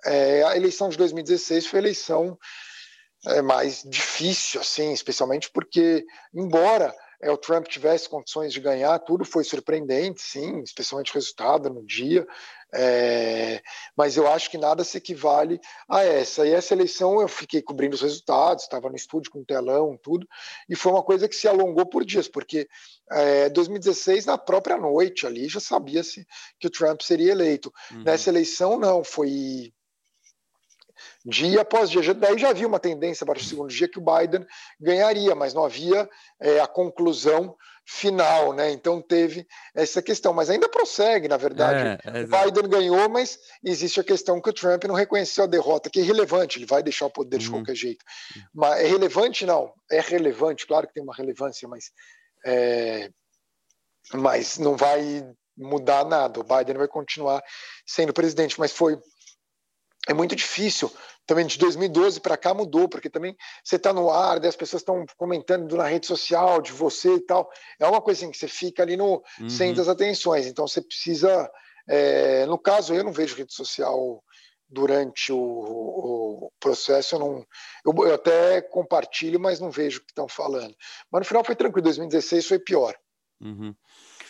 [0.05, 2.37] É, a eleição de 2016 foi a eleição
[3.27, 9.25] é, mais difícil, assim, especialmente porque, embora é, o Trump tivesse condições de ganhar, tudo
[9.25, 12.27] foi surpreendente, sim, especialmente o resultado no dia,
[12.73, 13.61] é,
[13.95, 15.59] mas eu acho que nada se equivale
[15.89, 16.45] a essa.
[16.45, 20.27] E essa eleição eu fiquei cobrindo os resultados, estava no estúdio com telão, tudo,
[20.67, 22.67] e foi uma coisa que se alongou por dias, porque
[23.11, 26.25] é, 2016, na própria noite ali, já sabia-se
[26.59, 27.73] que o Trump seria eleito.
[27.91, 28.03] Uhum.
[28.03, 29.73] Nessa eleição, não, foi
[31.25, 32.13] dia após dia.
[32.13, 34.45] Daí já havia uma tendência para o segundo dia que o Biden
[34.79, 36.07] ganharia, mas não havia
[36.39, 37.55] é, a conclusão
[37.87, 38.71] final, né?
[38.71, 41.99] Então teve essa questão, mas ainda prossegue, na verdade.
[42.03, 45.47] É, é o Biden ganhou, mas existe a questão que o Trump não reconheceu a
[45.47, 47.53] derrota, que é irrelevante, ele vai deixar o poder de uhum.
[47.53, 48.03] qualquer jeito.
[48.53, 49.71] Mas é relevante, não?
[49.91, 51.91] É relevante, claro que tem uma relevância, mas,
[52.43, 53.09] é,
[54.13, 56.39] mas não vai mudar nada.
[56.39, 57.43] O Biden vai continuar
[57.85, 58.97] sendo presidente, mas foi
[60.07, 60.91] é muito difícil.
[61.25, 65.05] Também de 2012 para cá mudou, porque também você está no ar, as pessoas estão
[65.17, 67.49] comentando na rede social de você e tal.
[67.79, 69.49] É uma coisa assim que você fica ali no uhum.
[69.49, 70.45] centro das atenções.
[70.45, 71.49] Então você precisa.
[71.87, 74.23] É, no caso, eu não vejo rede social
[74.69, 77.15] durante o, o processo.
[77.15, 77.45] Eu, não,
[77.85, 80.75] eu, eu, até compartilho, mas não vejo o que estão falando.
[81.11, 81.85] Mas no final foi tranquilo.
[81.85, 82.95] 2016 foi pior.
[83.41, 83.75] Uhum.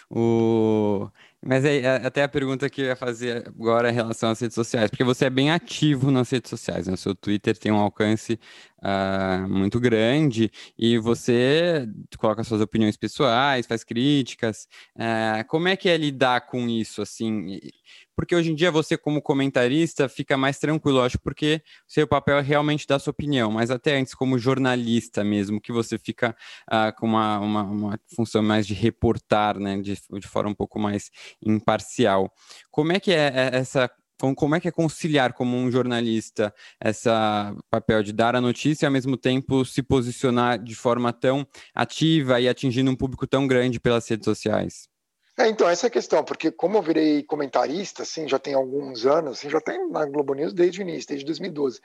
[0.10, 1.10] O...
[1.48, 4.90] Mas é, até a pergunta que eu ia fazer agora em relação às redes sociais,
[4.90, 6.94] porque você é bem ativo nas redes sociais, né?
[6.94, 8.40] O seu Twitter tem um alcance
[8.80, 11.88] uh, muito grande e você
[12.18, 14.68] coloca suas opiniões pessoais, faz críticas.
[14.96, 17.60] Uh, como é que é lidar com isso, assim?
[18.16, 22.42] Porque hoje em dia você, como comentarista, fica mais tranquilo, acho, porque seu papel é
[22.42, 26.36] realmente dar sua opinião, mas até antes, como jornalista mesmo, que você fica
[26.72, 29.78] uh, com uma, uma, uma, função mais de reportar, né?
[29.82, 31.12] De, de forma um pouco mais
[31.46, 32.32] imparcial.
[32.72, 33.90] Como é que é, é essa
[34.36, 38.88] como é que é conciliar como um jornalista essa papel de dar a notícia e
[38.88, 43.80] ao mesmo tempo se posicionar de forma tão ativa e atingindo um público tão grande
[43.80, 44.95] pelas redes sociais?
[45.38, 49.06] É, então, essa é a questão, porque como eu virei comentarista, assim, já tem alguns
[49.06, 51.82] anos, assim, já tem na Globo News desde o início, desde 2012,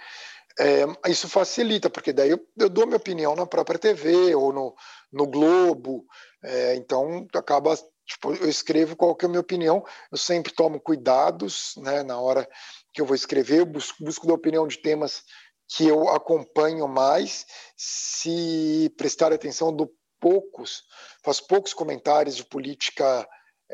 [0.59, 4.75] é, isso facilita, porque daí eu, eu, dou minha opinião na própria TV ou no,
[5.13, 6.05] no Globo,
[6.43, 7.77] é, então acaba
[8.11, 12.19] Tipo, eu escrevo qual que é a minha opinião, eu sempre tomo cuidados né, na
[12.19, 12.49] hora
[12.93, 15.23] que eu vou escrever, eu busco, busco opinião de temas
[15.69, 17.47] que eu acompanho mais,
[17.77, 19.89] se prestar atenção do
[20.19, 20.83] poucos,
[21.25, 23.29] faço poucos comentários de política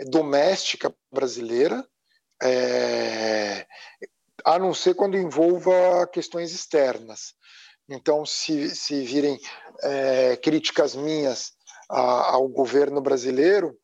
[0.05, 1.86] doméstica brasileira,
[2.42, 3.66] é,
[4.44, 7.34] a não ser quando envolva questões externas.
[7.88, 9.40] Então, se, se virem
[9.82, 11.53] é, críticas minhas
[11.88, 13.76] a, ao governo brasileiro,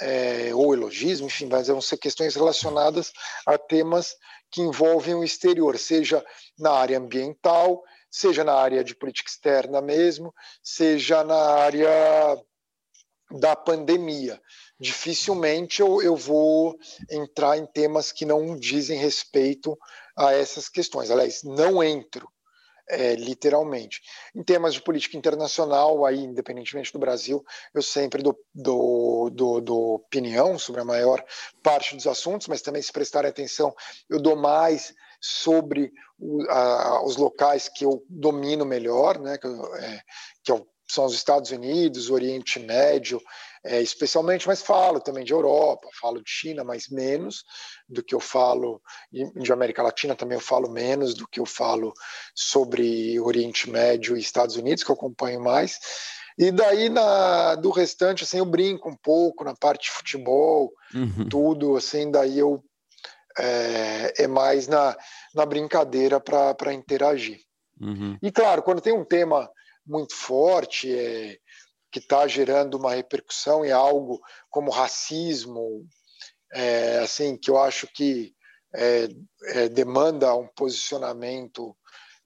[0.00, 3.12] é, ou elogismo, enfim, mas vão ser questões relacionadas
[3.46, 4.16] a temas
[4.50, 6.24] que envolvem o exterior, seja
[6.58, 11.90] na área ambiental, seja na área de política externa mesmo, seja na área
[13.30, 14.40] da pandemia.
[14.80, 16.78] Dificilmente eu, eu vou
[17.10, 19.78] entrar em temas que não dizem respeito
[20.16, 21.10] a essas questões.
[21.10, 22.26] Aliás, não entro
[22.90, 24.00] é, literalmente.
[24.34, 29.94] Em temas de política internacional, aí, independentemente do Brasil, eu sempre dou, dou, dou, dou
[29.94, 31.24] opinião sobre a maior
[31.62, 33.74] parte dos assuntos, mas também, se prestarem atenção,
[34.08, 40.00] eu dou mais sobre o, a, os locais que eu domino melhor, né, que, é,
[40.42, 43.22] que é são os Estados Unidos, o Oriente Médio,
[43.64, 47.44] é, especialmente, mas falo também de Europa, falo de China, mas menos
[47.88, 48.80] do que eu falo
[49.12, 51.92] de América Latina, também eu falo menos do que eu falo
[52.34, 55.78] sobre Oriente Médio e Estados Unidos, que eu acompanho mais.
[56.38, 61.28] E daí na, do restante, assim, eu brinco um pouco na parte de futebol, uhum.
[61.28, 62.64] tudo, assim, daí eu
[63.38, 64.96] é, é mais na,
[65.34, 67.40] na brincadeira para interagir.
[67.80, 68.18] Uhum.
[68.22, 69.50] E claro, quando tem um tema
[69.86, 71.38] muito forte, é,
[71.90, 75.86] que está gerando uma repercussão em algo como racismo,
[76.52, 78.34] é, assim que eu acho que
[78.74, 79.08] é,
[79.54, 81.76] é, demanda um posicionamento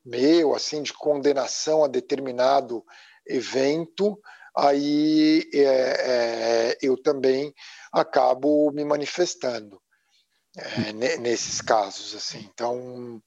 [0.05, 2.85] meu, assim, de condenação a determinado
[3.27, 4.21] evento,
[4.55, 7.55] aí é, é, eu também
[7.91, 9.81] acabo me manifestando
[10.57, 12.49] é, nesses casos, assim.
[12.53, 13.21] Então,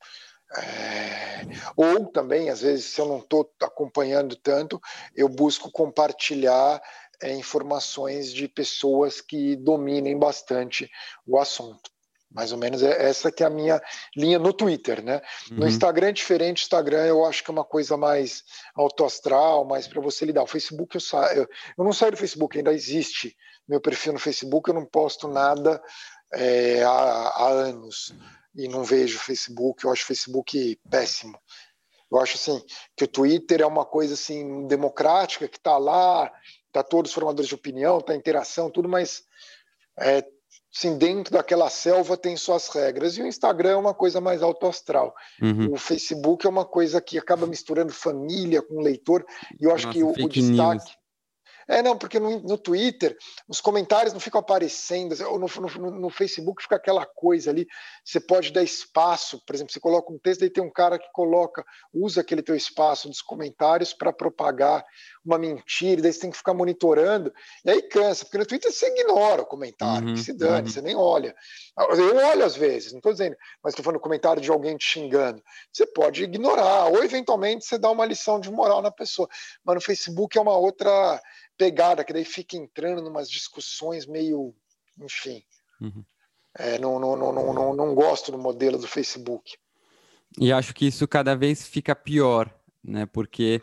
[0.56, 1.46] é,
[1.76, 4.80] ou também, às vezes, se eu não estou acompanhando tanto,
[5.16, 6.82] eu busco compartilhar
[7.22, 10.90] é, informações de pessoas que dominem bastante
[11.26, 11.90] o assunto.
[12.30, 13.82] Mais ou menos é essa que é a minha
[14.16, 15.22] linha no Twitter, né?
[15.50, 15.60] Uhum.
[15.60, 18.44] No Instagram é diferente, Instagram eu acho que é uma coisa mais
[18.76, 20.44] autoastral, mais para você lidar.
[20.44, 23.36] O Facebook eu saio, eu, eu não saio do Facebook, ainda existe
[23.68, 25.82] meu perfil no Facebook, eu não posto nada
[26.34, 28.14] é, há, há anos
[28.58, 31.40] e não vejo Facebook, eu acho o Facebook péssimo.
[32.12, 32.62] Eu acho assim
[32.96, 36.32] que o Twitter é uma coisa assim democrática que está lá,
[36.72, 39.24] tá todos os formadores de opinião, tá interação, tudo, mas
[40.00, 40.26] é,
[40.76, 43.18] assim, dentro daquela selva tem suas regras.
[43.18, 45.14] E o Instagram é uma coisa mais autoastral.
[45.42, 45.74] Uhum.
[45.74, 49.26] O Facebook é uma coisa que acaba misturando família com leitor.
[49.60, 50.92] E eu acho Nossa, que o, o destaque
[51.68, 56.10] é, não, porque no, no Twitter os comentários não ficam aparecendo, ou no, no, no,
[56.10, 57.68] Facebook fica aquela coisa ali,
[58.04, 61.12] você pode dar espaço, por exemplo, você coloca um texto, aí tem um cara que
[61.12, 64.86] coloca, usa aquele teu espaço dos comentários para propagar
[65.28, 67.34] uma mentira, daí você tem que ficar monitorando,
[67.66, 70.74] e aí cansa, porque no Twitter você ignora o comentário, uhum, se dane, uhum.
[70.74, 71.36] você nem olha.
[71.78, 75.44] Eu olho às vezes, não estou dizendo, mas estou falando comentário de alguém te xingando.
[75.72, 79.28] Você pode ignorar, ou eventualmente você dá uma lição de moral na pessoa.
[79.64, 81.22] Mas no Facebook é uma outra
[81.58, 84.56] pegada, que daí fica entrando em umas discussões meio,
[84.98, 85.44] enfim.
[85.82, 86.04] Uhum.
[86.58, 89.58] É, não, não, não, não, não, não gosto do modelo do Facebook.
[90.40, 92.54] E acho que isso cada vez fica pior,
[92.84, 93.06] né?
[93.06, 93.62] Porque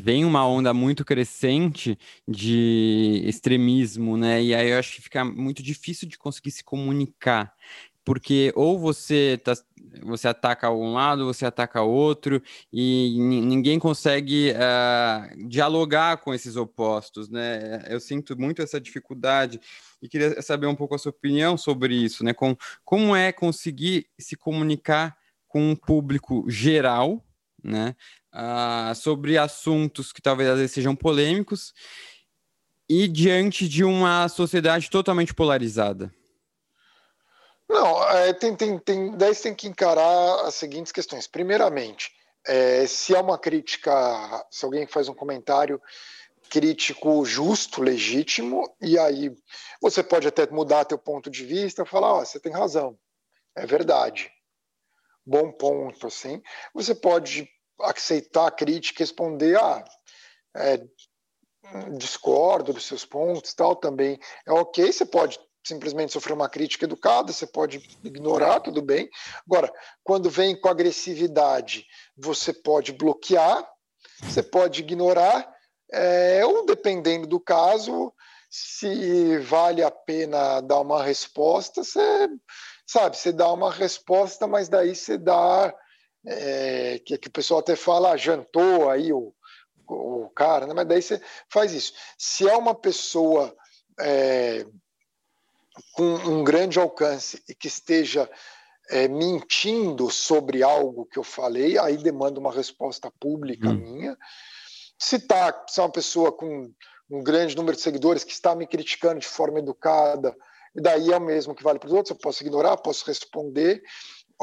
[0.00, 4.42] vem uma onda muito crescente de extremismo, né?
[4.42, 7.54] E aí eu acho que fica muito difícil de conseguir se comunicar
[8.04, 9.52] porque ou você tá,
[10.02, 12.42] você ataca um lado, você ataca outro,
[12.72, 17.84] e ninguém consegue uh, dialogar com esses opostos, né?
[17.88, 19.60] Eu sinto muito essa dificuldade
[20.00, 22.32] e queria saber um pouco a sua opinião sobre isso, né?
[22.32, 27.24] Com, como é conseguir se comunicar com um público geral,
[27.62, 27.94] né?
[28.34, 31.74] Uh, sobre assuntos que talvez às vezes sejam polêmicos
[32.88, 36.10] e diante de uma sociedade totalmente polarizada.
[37.68, 41.26] Não, é, tem, tem, tem, daí você tem que encarar as seguintes questões.
[41.26, 42.10] Primeiramente,
[42.46, 43.92] é, se é uma crítica,
[44.50, 45.80] se alguém faz um comentário
[46.50, 49.34] crítico justo, legítimo, e aí
[49.80, 52.98] você pode até mudar teu ponto de vista, falar, oh, você tem razão,
[53.56, 54.30] é verdade,
[55.24, 56.42] bom ponto, assim.
[56.74, 57.48] Você pode
[57.82, 59.84] aceitar a crítica e responder, ah,
[60.56, 60.82] é,
[61.96, 64.92] discordo dos seus pontos, tal, também é ok.
[64.92, 69.08] Você pode simplesmente sofrer uma crítica educada, você pode ignorar, tudo bem.
[69.46, 69.72] Agora,
[70.02, 73.66] quando vem com agressividade, você pode bloquear,
[74.22, 75.48] você pode ignorar,
[75.92, 78.12] é, ou dependendo do caso,
[78.50, 82.28] se vale a pena dar uma resposta, você
[82.86, 85.72] sabe, você dá uma resposta, mas daí você dá
[86.26, 89.34] é, que, que o pessoal até fala, ah, jantou aí o,
[89.88, 90.74] o cara, né?
[90.74, 91.92] mas daí você faz isso.
[92.16, 93.54] Se é uma pessoa
[94.00, 94.64] é,
[95.94, 98.30] com um grande alcance e que esteja
[98.90, 103.74] é, mentindo sobre algo que eu falei, aí demanda uma resposta pública hum.
[103.74, 104.16] minha.
[104.98, 106.72] Se, tá, se é uma pessoa com
[107.10, 110.34] um grande número de seguidores que está me criticando de forma educada,
[110.74, 113.82] e daí é o mesmo que vale para os outros, eu posso ignorar, posso responder.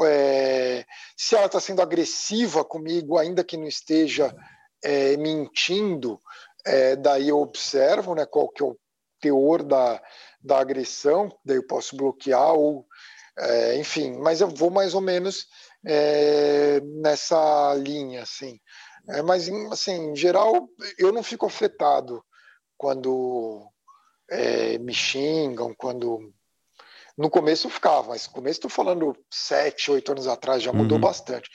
[0.06, 0.84] É,
[1.16, 4.34] se ela está sendo agressiva comigo, ainda que não esteja
[4.82, 6.20] é, mentindo,
[6.64, 8.76] é, daí eu observo né, qual que é o
[9.20, 10.02] teor da,
[10.42, 12.86] da agressão, daí eu posso bloquear ou,
[13.38, 15.46] é, enfim, mas eu vou mais ou menos
[15.86, 18.58] é, nessa linha, assim.
[19.08, 22.22] É, mas, assim, em geral, eu não fico afetado
[22.76, 23.66] quando
[24.30, 26.32] é, me xingam, quando
[27.20, 30.96] No começo eu ficava, mas no começo estou falando sete, oito anos atrás, já mudou
[30.96, 31.02] uhum.
[31.02, 31.50] bastante.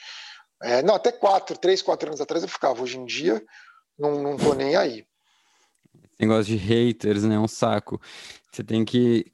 [0.62, 2.80] É, não, até quatro, três, quatro anos atrás eu ficava.
[2.80, 3.44] Hoje em dia,
[3.98, 5.04] não, não tô nem aí.
[6.20, 7.36] Negócio de haters, né?
[7.36, 8.00] Um saco.
[8.52, 9.26] Você tem que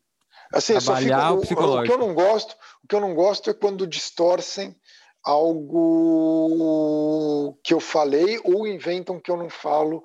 [0.55, 1.93] assim, trabalhar fico, o psicológico.
[1.93, 4.75] O, o que eu não gosto, o que eu não gosto é quando distorcem
[5.23, 6.79] algo
[7.63, 10.03] que eu falei ou inventam que eu não falo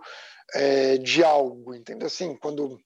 [0.54, 2.04] é, de algo, entende?
[2.04, 2.78] Assim, quando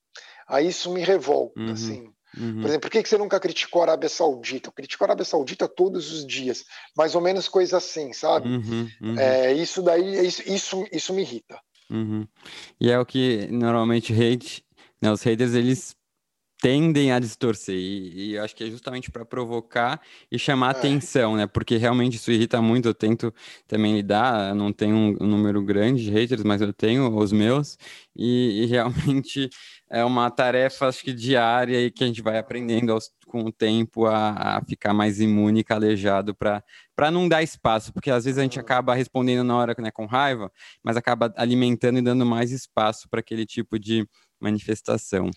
[0.46, 1.72] aí isso me revolta, uhum.
[1.72, 2.14] assim.
[2.36, 2.60] Uhum.
[2.60, 4.68] Por exemplo, por que você nunca criticou a Arábia Saudita?
[4.68, 6.64] Eu critico a Arábia Saudita todos os dias,
[6.96, 8.48] mais ou menos coisa assim, sabe?
[8.48, 9.18] Uhum, uhum.
[9.18, 11.58] É, isso daí, isso, isso, isso me irrita.
[11.90, 12.26] Uhum.
[12.80, 14.64] E é o que normalmente hate,
[15.00, 15.94] né, os haters eles
[16.62, 20.00] tendem a distorcer e, e acho que é justamente para provocar
[20.30, 20.78] e chamar é.
[20.78, 21.44] atenção, né?
[21.44, 22.86] Porque realmente isso irrita muito.
[22.86, 23.34] Eu tento
[23.66, 27.32] também lidar, eu não tenho um, um número grande de haters, mas eu tenho os
[27.32, 27.76] meus
[28.14, 29.50] e, e, realmente
[29.90, 33.52] é uma tarefa acho que diária e que a gente vai aprendendo aos, com o
[33.52, 36.62] tempo a, a ficar mais imune e calejado para
[36.94, 40.06] para não dar espaço, porque às vezes a gente acaba respondendo na hora né, com
[40.06, 40.52] raiva,
[40.84, 44.06] mas acaba alimentando e dando mais espaço para aquele tipo de
[44.42, 45.30] manifestação.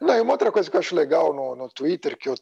[0.00, 2.34] Não, e uma outra coisa que eu acho legal no, no Twitter que eu,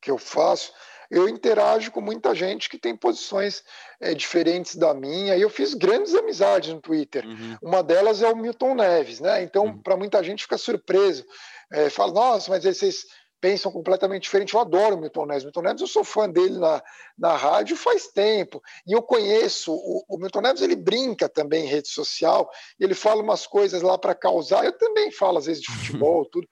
[0.00, 0.72] que eu faço,
[1.10, 3.62] eu interajo com muita gente que tem posições
[4.00, 7.26] é, diferentes da minha, e eu fiz grandes amizades no Twitter.
[7.26, 7.56] Uhum.
[7.62, 9.42] Uma delas é o Milton Neves, né?
[9.42, 9.78] Então, uhum.
[9.78, 11.24] para muita gente fica surpreso.
[11.70, 13.06] É, fala, nossa, mas vocês
[13.44, 14.54] pensam completamente diferente.
[14.54, 15.44] Eu adoro o Milton Neves.
[15.44, 16.82] Milton Neves, eu sou fã dele na,
[17.18, 18.62] na rádio faz tempo.
[18.86, 19.70] E eu conheço.
[19.70, 22.48] O, o Milton Neves, ele brinca também em rede social.
[22.80, 24.64] ele fala umas coisas lá para causar.
[24.64, 26.48] Eu também falo, às vezes, de futebol, tudo.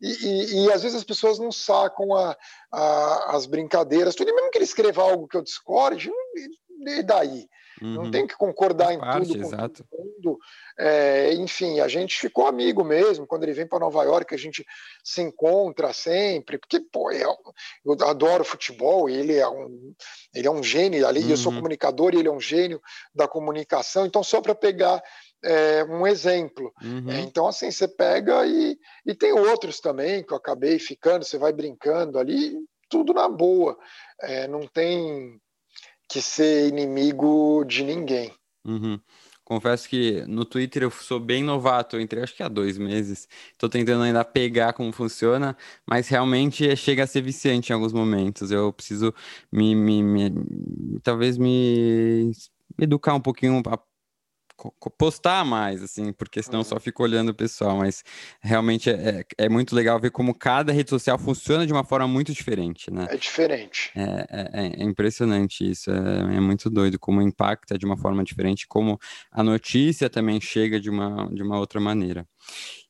[0.00, 2.36] E, e, e, às vezes as pessoas não sacam a,
[2.70, 4.30] a, as brincadeiras, tudo.
[4.30, 6.12] E mesmo que ele escreva algo que eu discorde,
[6.86, 7.48] e daí?
[7.82, 7.94] Uhum.
[7.94, 9.84] Não tem que concordar em parte, tudo com exato.
[9.84, 10.38] todo mundo.
[10.78, 13.26] É, enfim, a gente ficou amigo mesmo.
[13.26, 14.64] Quando ele vem para Nova York, a gente
[15.04, 16.58] se encontra sempre.
[16.58, 17.36] Porque, pô, eu,
[17.84, 19.08] eu adoro futebol.
[19.08, 19.94] Ele é um,
[20.34, 21.22] ele é um gênio ali.
[21.24, 21.30] Uhum.
[21.30, 21.58] Eu sou uhum.
[21.58, 22.80] comunicador e ele é um gênio
[23.14, 24.06] da comunicação.
[24.06, 25.02] Então, só para pegar
[25.44, 26.72] é, um exemplo.
[26.82, 27.10] Uhum.
[27.10, 31.24] É, então, assim, você pega e, e tem outros também que eu acabei ficando.
[31.24, 32.56] Você vai brincando ali,
[32.88, 33.76] tudo na boa.
[34.20, 35.38] É, não tem
[36.08, 38.32] que ser inimigo de ninguém.
[38.64, 38.98] Uhum.
[39.46, 43.28] Confesso que no Twitter eu sou bem novato, eu entrei acho que há dois meses.
[43.52, 45.56] Estou tentando ainda pegar como funciona,
[45.88, 48.50] mas realmente chega a ser viciante em alguns momentos.
[48.50, 49.14] Eu preciso
[49.52, 52.32] me, me, me talvez me
[52.80, 53.62] educar um pouquinho
[54.98, 58.02] postar mais, assim, porque senão só fico olhando o pessoal, mas
[58.40, 62.08] realmente é, é, é, muito legal ver como cada rede social funciona de uma forma
[62.08, 63.06] muito diferente, né?
[63.10, 63.92] É diferente.
[63.94, 68.66] É, é, é impressionante isso, é, é, muito doido como impacta de uma forma diferente,
[68.66, 68.98] como
[69.30, 72.26] a notícia também chega de uma, de uma outra maneira.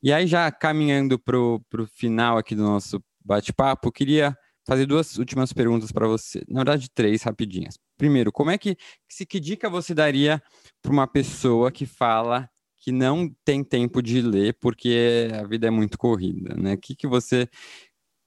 [0.03, 1.61] E aí, já caminhando para o
[1.95, 4.37] final aqui do nosso bate-papo, queria
[4.67, 7.79] fazer duas últimas perguntas para você, na verdade três rapidinhas.
[7.97, 8.77] Primeiro, como é que,
[9.09, 10.43] se que dica você daria
[10.83, 15.71] para uma pessoa que fala que não tem tempo de ler porque a vida é
[15.71, 16.77] muito corrida, né?
[16.77, 17.49] Que que você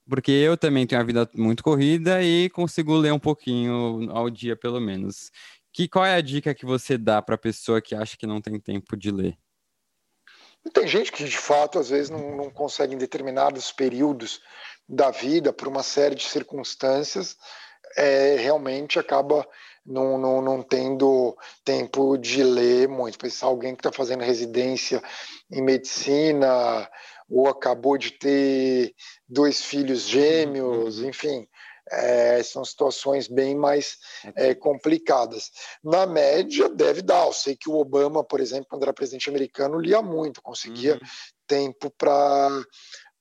[0.10, 4.56] porque eu também tenho a vida muito corrida e consigo ler um pouquinho ao dia
[4.56, 5.32] pelo menos.
[5.72, 8.42] Que qual é a dica que você dá para a pessoa que acha que não
[8.42, 9.38] tem tempo de ler?
[10.74, 14.42] Tem gente que de fato às vezes não, não consegue em determinados períodos
[14.90, 17.38] da vida por uma série de circunstâncias
[17.96, 19.48] é, realmente acaba
[19.86, 23.18] não, não, não tendo tempo de ler muito.
[23.18, 25.02] Pensar alguém que está fazendo residência
[25.52, 26.90] em medicina
[27.30, 28.94] ou acabou de ter
[29.28, 31.10] dois filhos gêmeos, uhum.
[31.10, 31.48] enfim,
[31.92, 33.98] é, são situações bem mais
[34.36, 35.52] é, complicadas.
[35.84, 37.26] Na média, deve dar.
[37.26, 41.00] Eu sei que o Obama, por exemplo, quando era presidente americano, lia muito, conseguia uhum.
[41.48, 42.50] tempo para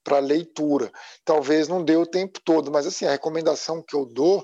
[0.09, 0.91] para leitura.
[1.23, 4.43] Talvez não dê o tempo todo, mas assim, a recomendação que eu dou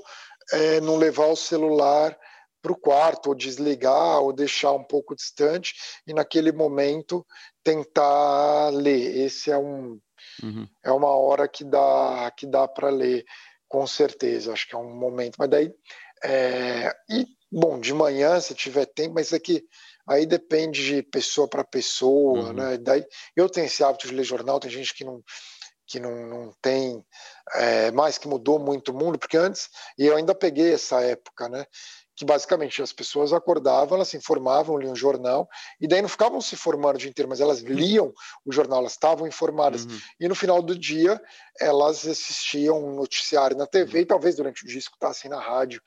[0.53, 2.15] é não levar o celular
[2.61, 5.75] para o quarto, ou desligar, ou deixar um pouco distante,
[6.07, 7.27] e naquele momento
[7.63, 9.25] tentar ler.
[9.25, 9.99] Esse é um
[10.43, 10.69] uhum.
[10.85, 13.25] é uma hora que dá que dá para ler,
[13.67, 14.53] com certeza.
[14.53, 15.37] Acho que é um momento.
[15.39, 15.73] Mas daí
[16.23, 19.63] é, e bom, de manhã se tiver tempo, mas aqui
[20.07, 22.53] aí depende de pessoa para pessoa, uhum.
[22.53, 22.79] né?
[22.79, 23.05] Daí
[23.35, 25.23] eu tenho esse hábito de ler jornal, tem gente que não
[25.87, 27.05] que não, não tem
[27.55, 29.69] é, mais que mudou muito o mundo, porque antes,
[29.99, 31.67] e eu ainda peguei essa época, né?
[32.17, 35.49] Que basicamente as pessoas acordavam, elas se informavam, liam o jornal,
[35.81, 37.69] e daí não ficavam se formando o dia inteiro, mas elas uhum.
[37.69, 38.13] liam
[38.45, 39.85] o jornal, elas estavam informadas.
[39.85, 39.99] Uhum.
[40.21, 41.21] E no final do dia,
[41.61, 45.83] elas assistiam um noticiário na TV, e talvez durante o dia escutassem na rádio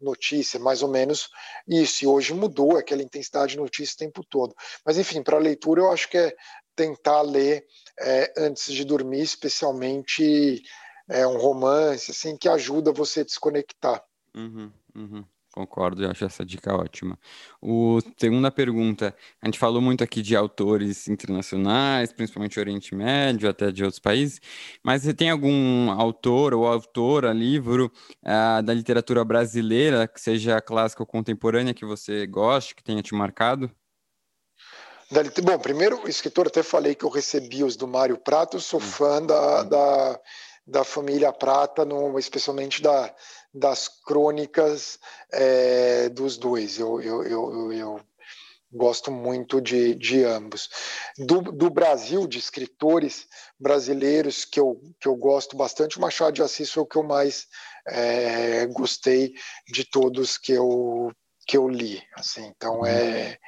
[0.00, 1.28] notícia, mais ou menos
[1.68, 2.04] isso.
[2.04, 4.54] E hoje mudou aquela intensidade de notícia o tempo todo.
[4.84, 6.34] Mas, enfim, para leitura, eu acho que é
[6.74, 7.66] tentar ler
[8.00, 10.62] é, antes de dormir, especialmente
[11.08, 14.02] é um romance, assim, que ajuda você a desconectar.
[14.34, 15.24] Uhum, uhum.
[15.52, 17.18] Concordo, eu acho essa dica ótima.
[17.60, 23.72] O segunda pergunta, a gente falou muito aqui de autores internacionais, principalmente Oriente Médio, até
[23.72, 24.40] de outros países,
[24.80, 27.90] mas você tem algum autor ou autora, livro
[28.22, 33.12] uh, da literatura brasileira, que seja clássica ou contemporânea, que você goste, que tenha te
[33.12, 33.68] marcado?
[35.10, 38.82] Bom, primeiro, o escritor, até falei que eu recebi os do Mário Prato, sou hum.
[38.82, 39.68] fã da, hum.
[39.68, 40.20] da,
[40.64, 43.12] da família Prata, no, especialmente da,
[43.52, 45.00] das crônicas
[45.32, 46.78] é, dos dois.
[46.78, 48.00] Eu, eu, eu, eu,
[48.72, 50.70] gosto muito de, de ambos.
[51.18, 53.26] Do, do Brasil, de escritores
[53.58, 57.02] brasileiros que eu, que eu gosto bastante, o Machado de Assis foi o que eu
[57.02, 57.48] mais
[57.88, 59.34] é, gostei
[59.66, 61.10] de todos que eu,
[61.48, 62.00] que eu li.
[62.16, 63.40] Assim, então é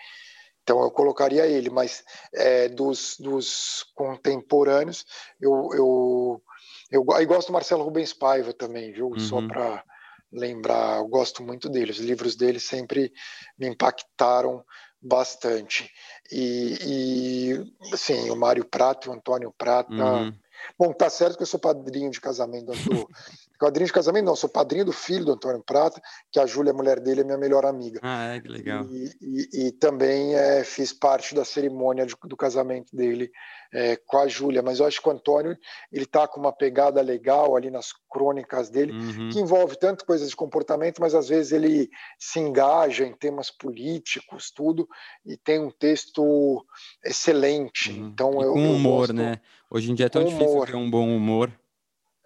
[0.62, 2.04] então eu colocaria ele, mas
[2.34, 5.04] é, dos, dos contemporâneos,
[5.40, 6.42] eu, eu,
[6.90, 9.08] eu, eu, gosto do Marcelo Rubens Paiva também, viu?
[9.08, 9.18] Uhum.
[9.18, 9.84] Só para
[10.32, 11.90] lembrar, eu gosto muito dele.
[11.90, 13.12] Os livros dele sempre
[13.58, 14.64] me impactaram
[15.00, 15.90] bastante.
[16.30, 19.92] E, e assim, o Mário Prata, o Antônio Prata.
[19.92, 20.32] Uhum.
[20.78, 22.72] Bom, tá certo que eu sou padrinho de casamento do.
[23.62, 26.02] Padrinho de casamento, não, sou padrinho do filho do Antônio Prata,
[26.32, 28.00] que a Júlia, a mulher dele, é minha melhor amiga.
[28.02, 28.84] Ah, é, que legal.
[28.86, 33.30] E, e, e também é, fiz parte da cerimônia de, do casamento dele
[33.72, 35.56] é, com a Júlia, mas eu acho que o Antônio
[35.92, 39.28] ele tá com uma pegada legal ali nas crônicas dele, uhum.
[39.30, 41.88] que envolve tanto coisas de comportamento, mas às vezes ele
[42.18, 44.88] se engaja em temas políticos, tudo,
[45.24, 46.66] e tem um texto
[47.04, 47.92] excelente.
[47.92, 48.08] Uhum.
[48.08, 49.40] Então eu, com humor, eu né?
[49.70, 51.52] Hoje em dia é tão difícil ter um bom humor.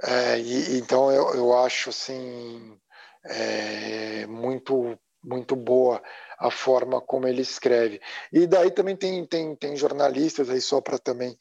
[0.03, 2.78] É, e, então eu, eu acho assim
[3.24, 6.01] é, muito muito boa
[6.38, 8.01] a forma como ele escreve.
[8.32, 11.36] E daí também tem, tem, tem jornalistas aí só para também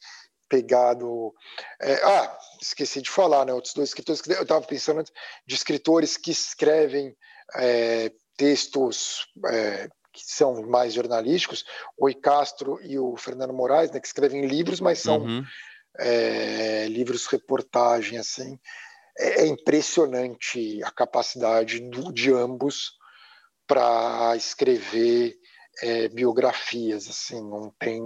[0.48, 1.32] pegar do.
[1.80, 3.52] É, ah, esqueci de falar, né?
[3.52, 5.04] Outros dois escritores que eu estava pensando
[5.46, 7.16] de escritores que escrevem
[7.54, 11.64] é, textos é, que são mais jornalísticos,
[11.96, 15.44] o Castro e o Fernando Moraes, né, que escrevem livros, mas são uhum
[15.98, 18.58] é, livros reportagem assim.
[19.18, 22.92] É, é impressionante a capacidade do, de ambos
[23.66, 25.36] para escrever
[25.82, 27.40] é, biografias assim.
[27.40, 28.00] Não tem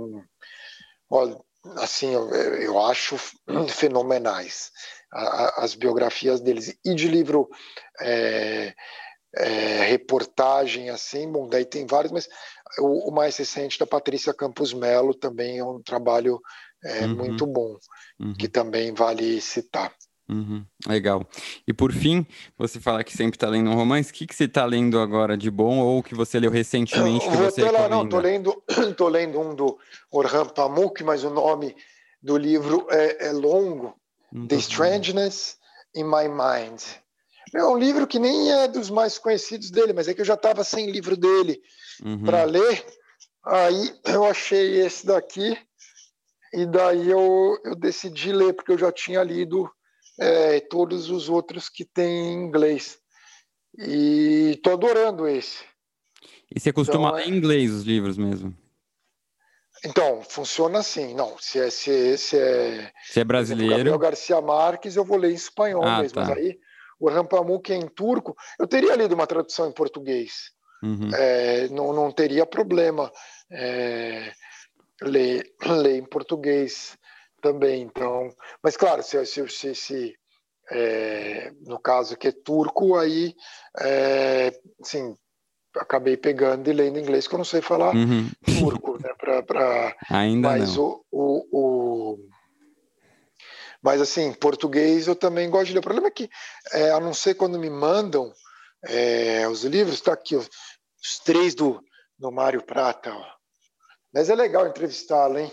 [1.76, 3.16] assim eu, eu acho
[3.68, 4.70] fenomenais
[5.12, 6.78] as biografias deles.
[6.84, 7.48] E de livro
[8.00, 8.74] é,
[9.36, 12.28] é, reportagem assim bom daí tem vários mas
[12.78, 16.40] o, o, mais recente da Patrícia Campos Melo também é um trabalho
[16.84, 17.14] é uhum.
[17.14, 17.76] muito bom,
[18.18, 18.34] uhum.
[18.34, 19.92] que também vale citar.
[20.30, 20.64] Uhum.
[20.86, 21.26] Legal.
[21.66, 22.24] E por fim,
[22.56, 24.10] você fala que sempre está lendo um romance.
[24.10, 27.28] O que, que você está lendo agora de bom ou que você leu recentemente?
[27.28, 28.62] Que você lá, não, estou lendo,
[28.96, 29.76] tô lendo um do
[30.10, 31.74] Orhan Pamuk, mas o nome
[32.22, 33.96] do livro é, é longo.
[34.48, 35.56] The Strangeness
[35.94, 36.80] in My Mind.
[37.52, 40.34] É um livro que nem é dos mais conhecidos dele, mas é que eu já
[40.34, 41.60] estava sem livro dele
[42.04, 42.22] uhum.
[42.22, 42.86] para ler.
[43.44, 45.58] Aí eu achei esse daqui
[46.52, 49.70] e daí eu, eu decidi ler, porque eu já tinha lido
[50.18, 52.98] é, todos os outros que tem em inglês.
[53.78, 55.64] E estou adorando esse.
[56.54, 58.54] E você costuma então, ler em inglês os livros mesmo?
[59.84, 61.14] Então, funciona assim.
[61.14, 63.76] Não, se é, se, é, se é, se é brasileiro.
[63.76, 66.16] Gabriel Garcia Marques, eu vou ler em espanhol ah, mesmo.
[66.16, 66.22] Tá.
[66.22, 66.58] Mas aí,
[66.98, 68.36] o Rampamuk é em turco.
[68.58, 70.50] Eu teria lido uma tradução em português.
[70.82, 71.10] Uhum.
[71.14, 73.10] É, não, não teria problema.
[73.50, 74.32] É,
[75.02, 76.96] ler, ler em português
[77.40, 77.82] também.
[77.82, 80.14] Então, mas claro, se, se, se, se
[80.70, 83.34] é, no caso que é turco, aí
[83.80, 85.16] é, assim,
[85.76, 88.30] acabei pegando e lendo inglês, que eu não sei falar uhum.
[88.60, 89.12] turco, né?
[89.18, 89.96] Pra, pra...
[90.10, 90.84] Ainda mas não.
[90.84, 92.28] O, o, o,
[93.82, 95.80] Mas assim, português eu também gosto de ler.
[95.80, 96.30] O problema é que,
[96.72, 98.32] é, a não ser quando me mandam
[98.84, 100.48] é, os livros, está aqui, os,
[101.02, 101.82] os três do,
[102.18, 103.39] do Mário Prata, ó.
[104.12, 105.50] Mas é legal entrevistá-lo, hein?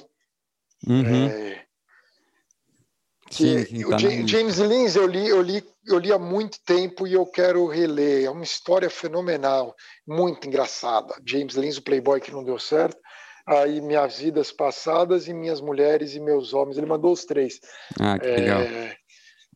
[0.87, 1.27] Uhum.
[1.27, 1.65] É...
[3.29, 7.05] Sim, sim, tá o James Lins eu li, eu li, eu li há muito tempo
[7.05, 8.25] e eu quero reler.
[8.25, 9.75] É uma história fenomenal,
[10.07, 11.13] muito engraçada.
[11.25, 12.97] James Lins, o playboy que não deu certo.
[13.45, 16.77] Aí minhas vidas passadas e minhas mulheres e meus homens.
[16.77, 17.59] Ele mandou os três.
[17.99, 18.61] Ah, que é, legal.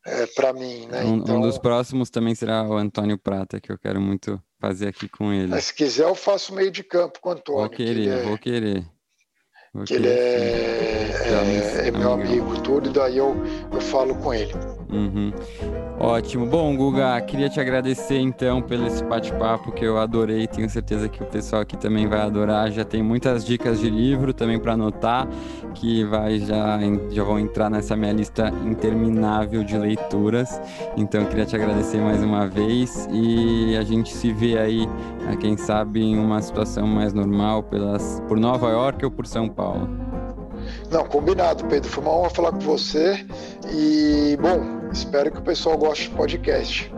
[0.06, 1.04] É, para mim, né?
[1.04, 1.38] Um, então...
[1.38, 5.32] um dos próximos também será o Antônio Prata, que eu quero muito fazer aqui com
[5.32, 5.48] ele.
[5.48, 7.62] Mas se quiser, eu faço meio de campo com o Antônio.
[7.62, 8.86] Vou querer, é, vou querer.
[9.74, 13.36] Vou que querer, ele é, é, é, meu amigo, tudo, e daí eu,
[13.72, 14.54] eu falo com ele.
[14.92, 15.32] Uhum.
[16.00, 16.46] Ótimo.
[16.46, 20.48] Bom, Guga, queria te agradecer então pelo esse bate-papo que eu adorei.
[20.48, 22.70] Tenho certeza que o pessoal aqui também vai adorar.
[22.72, 25.28] Já tem muitas dicas de livro também para anotar,
[25.76, 26.80] que vai já,
[27.10, 30.60] já vão entrar nessa minha lista interminável de leituras.
[30.98, 34.88] Então, queria te agradecer mais uma vez e a gente se vê aí,
[35.40, 39.88] quem sabe, em uma situação mais normal pelas, por Nova York ou por São Paulo.
[40.92, 41.90] Não, combinado, Pedro.
[41.90, 43.26] Foi uma honra falar com você.
[43.72, 46.92] E, bom, espero que o pessoal goste do podcast.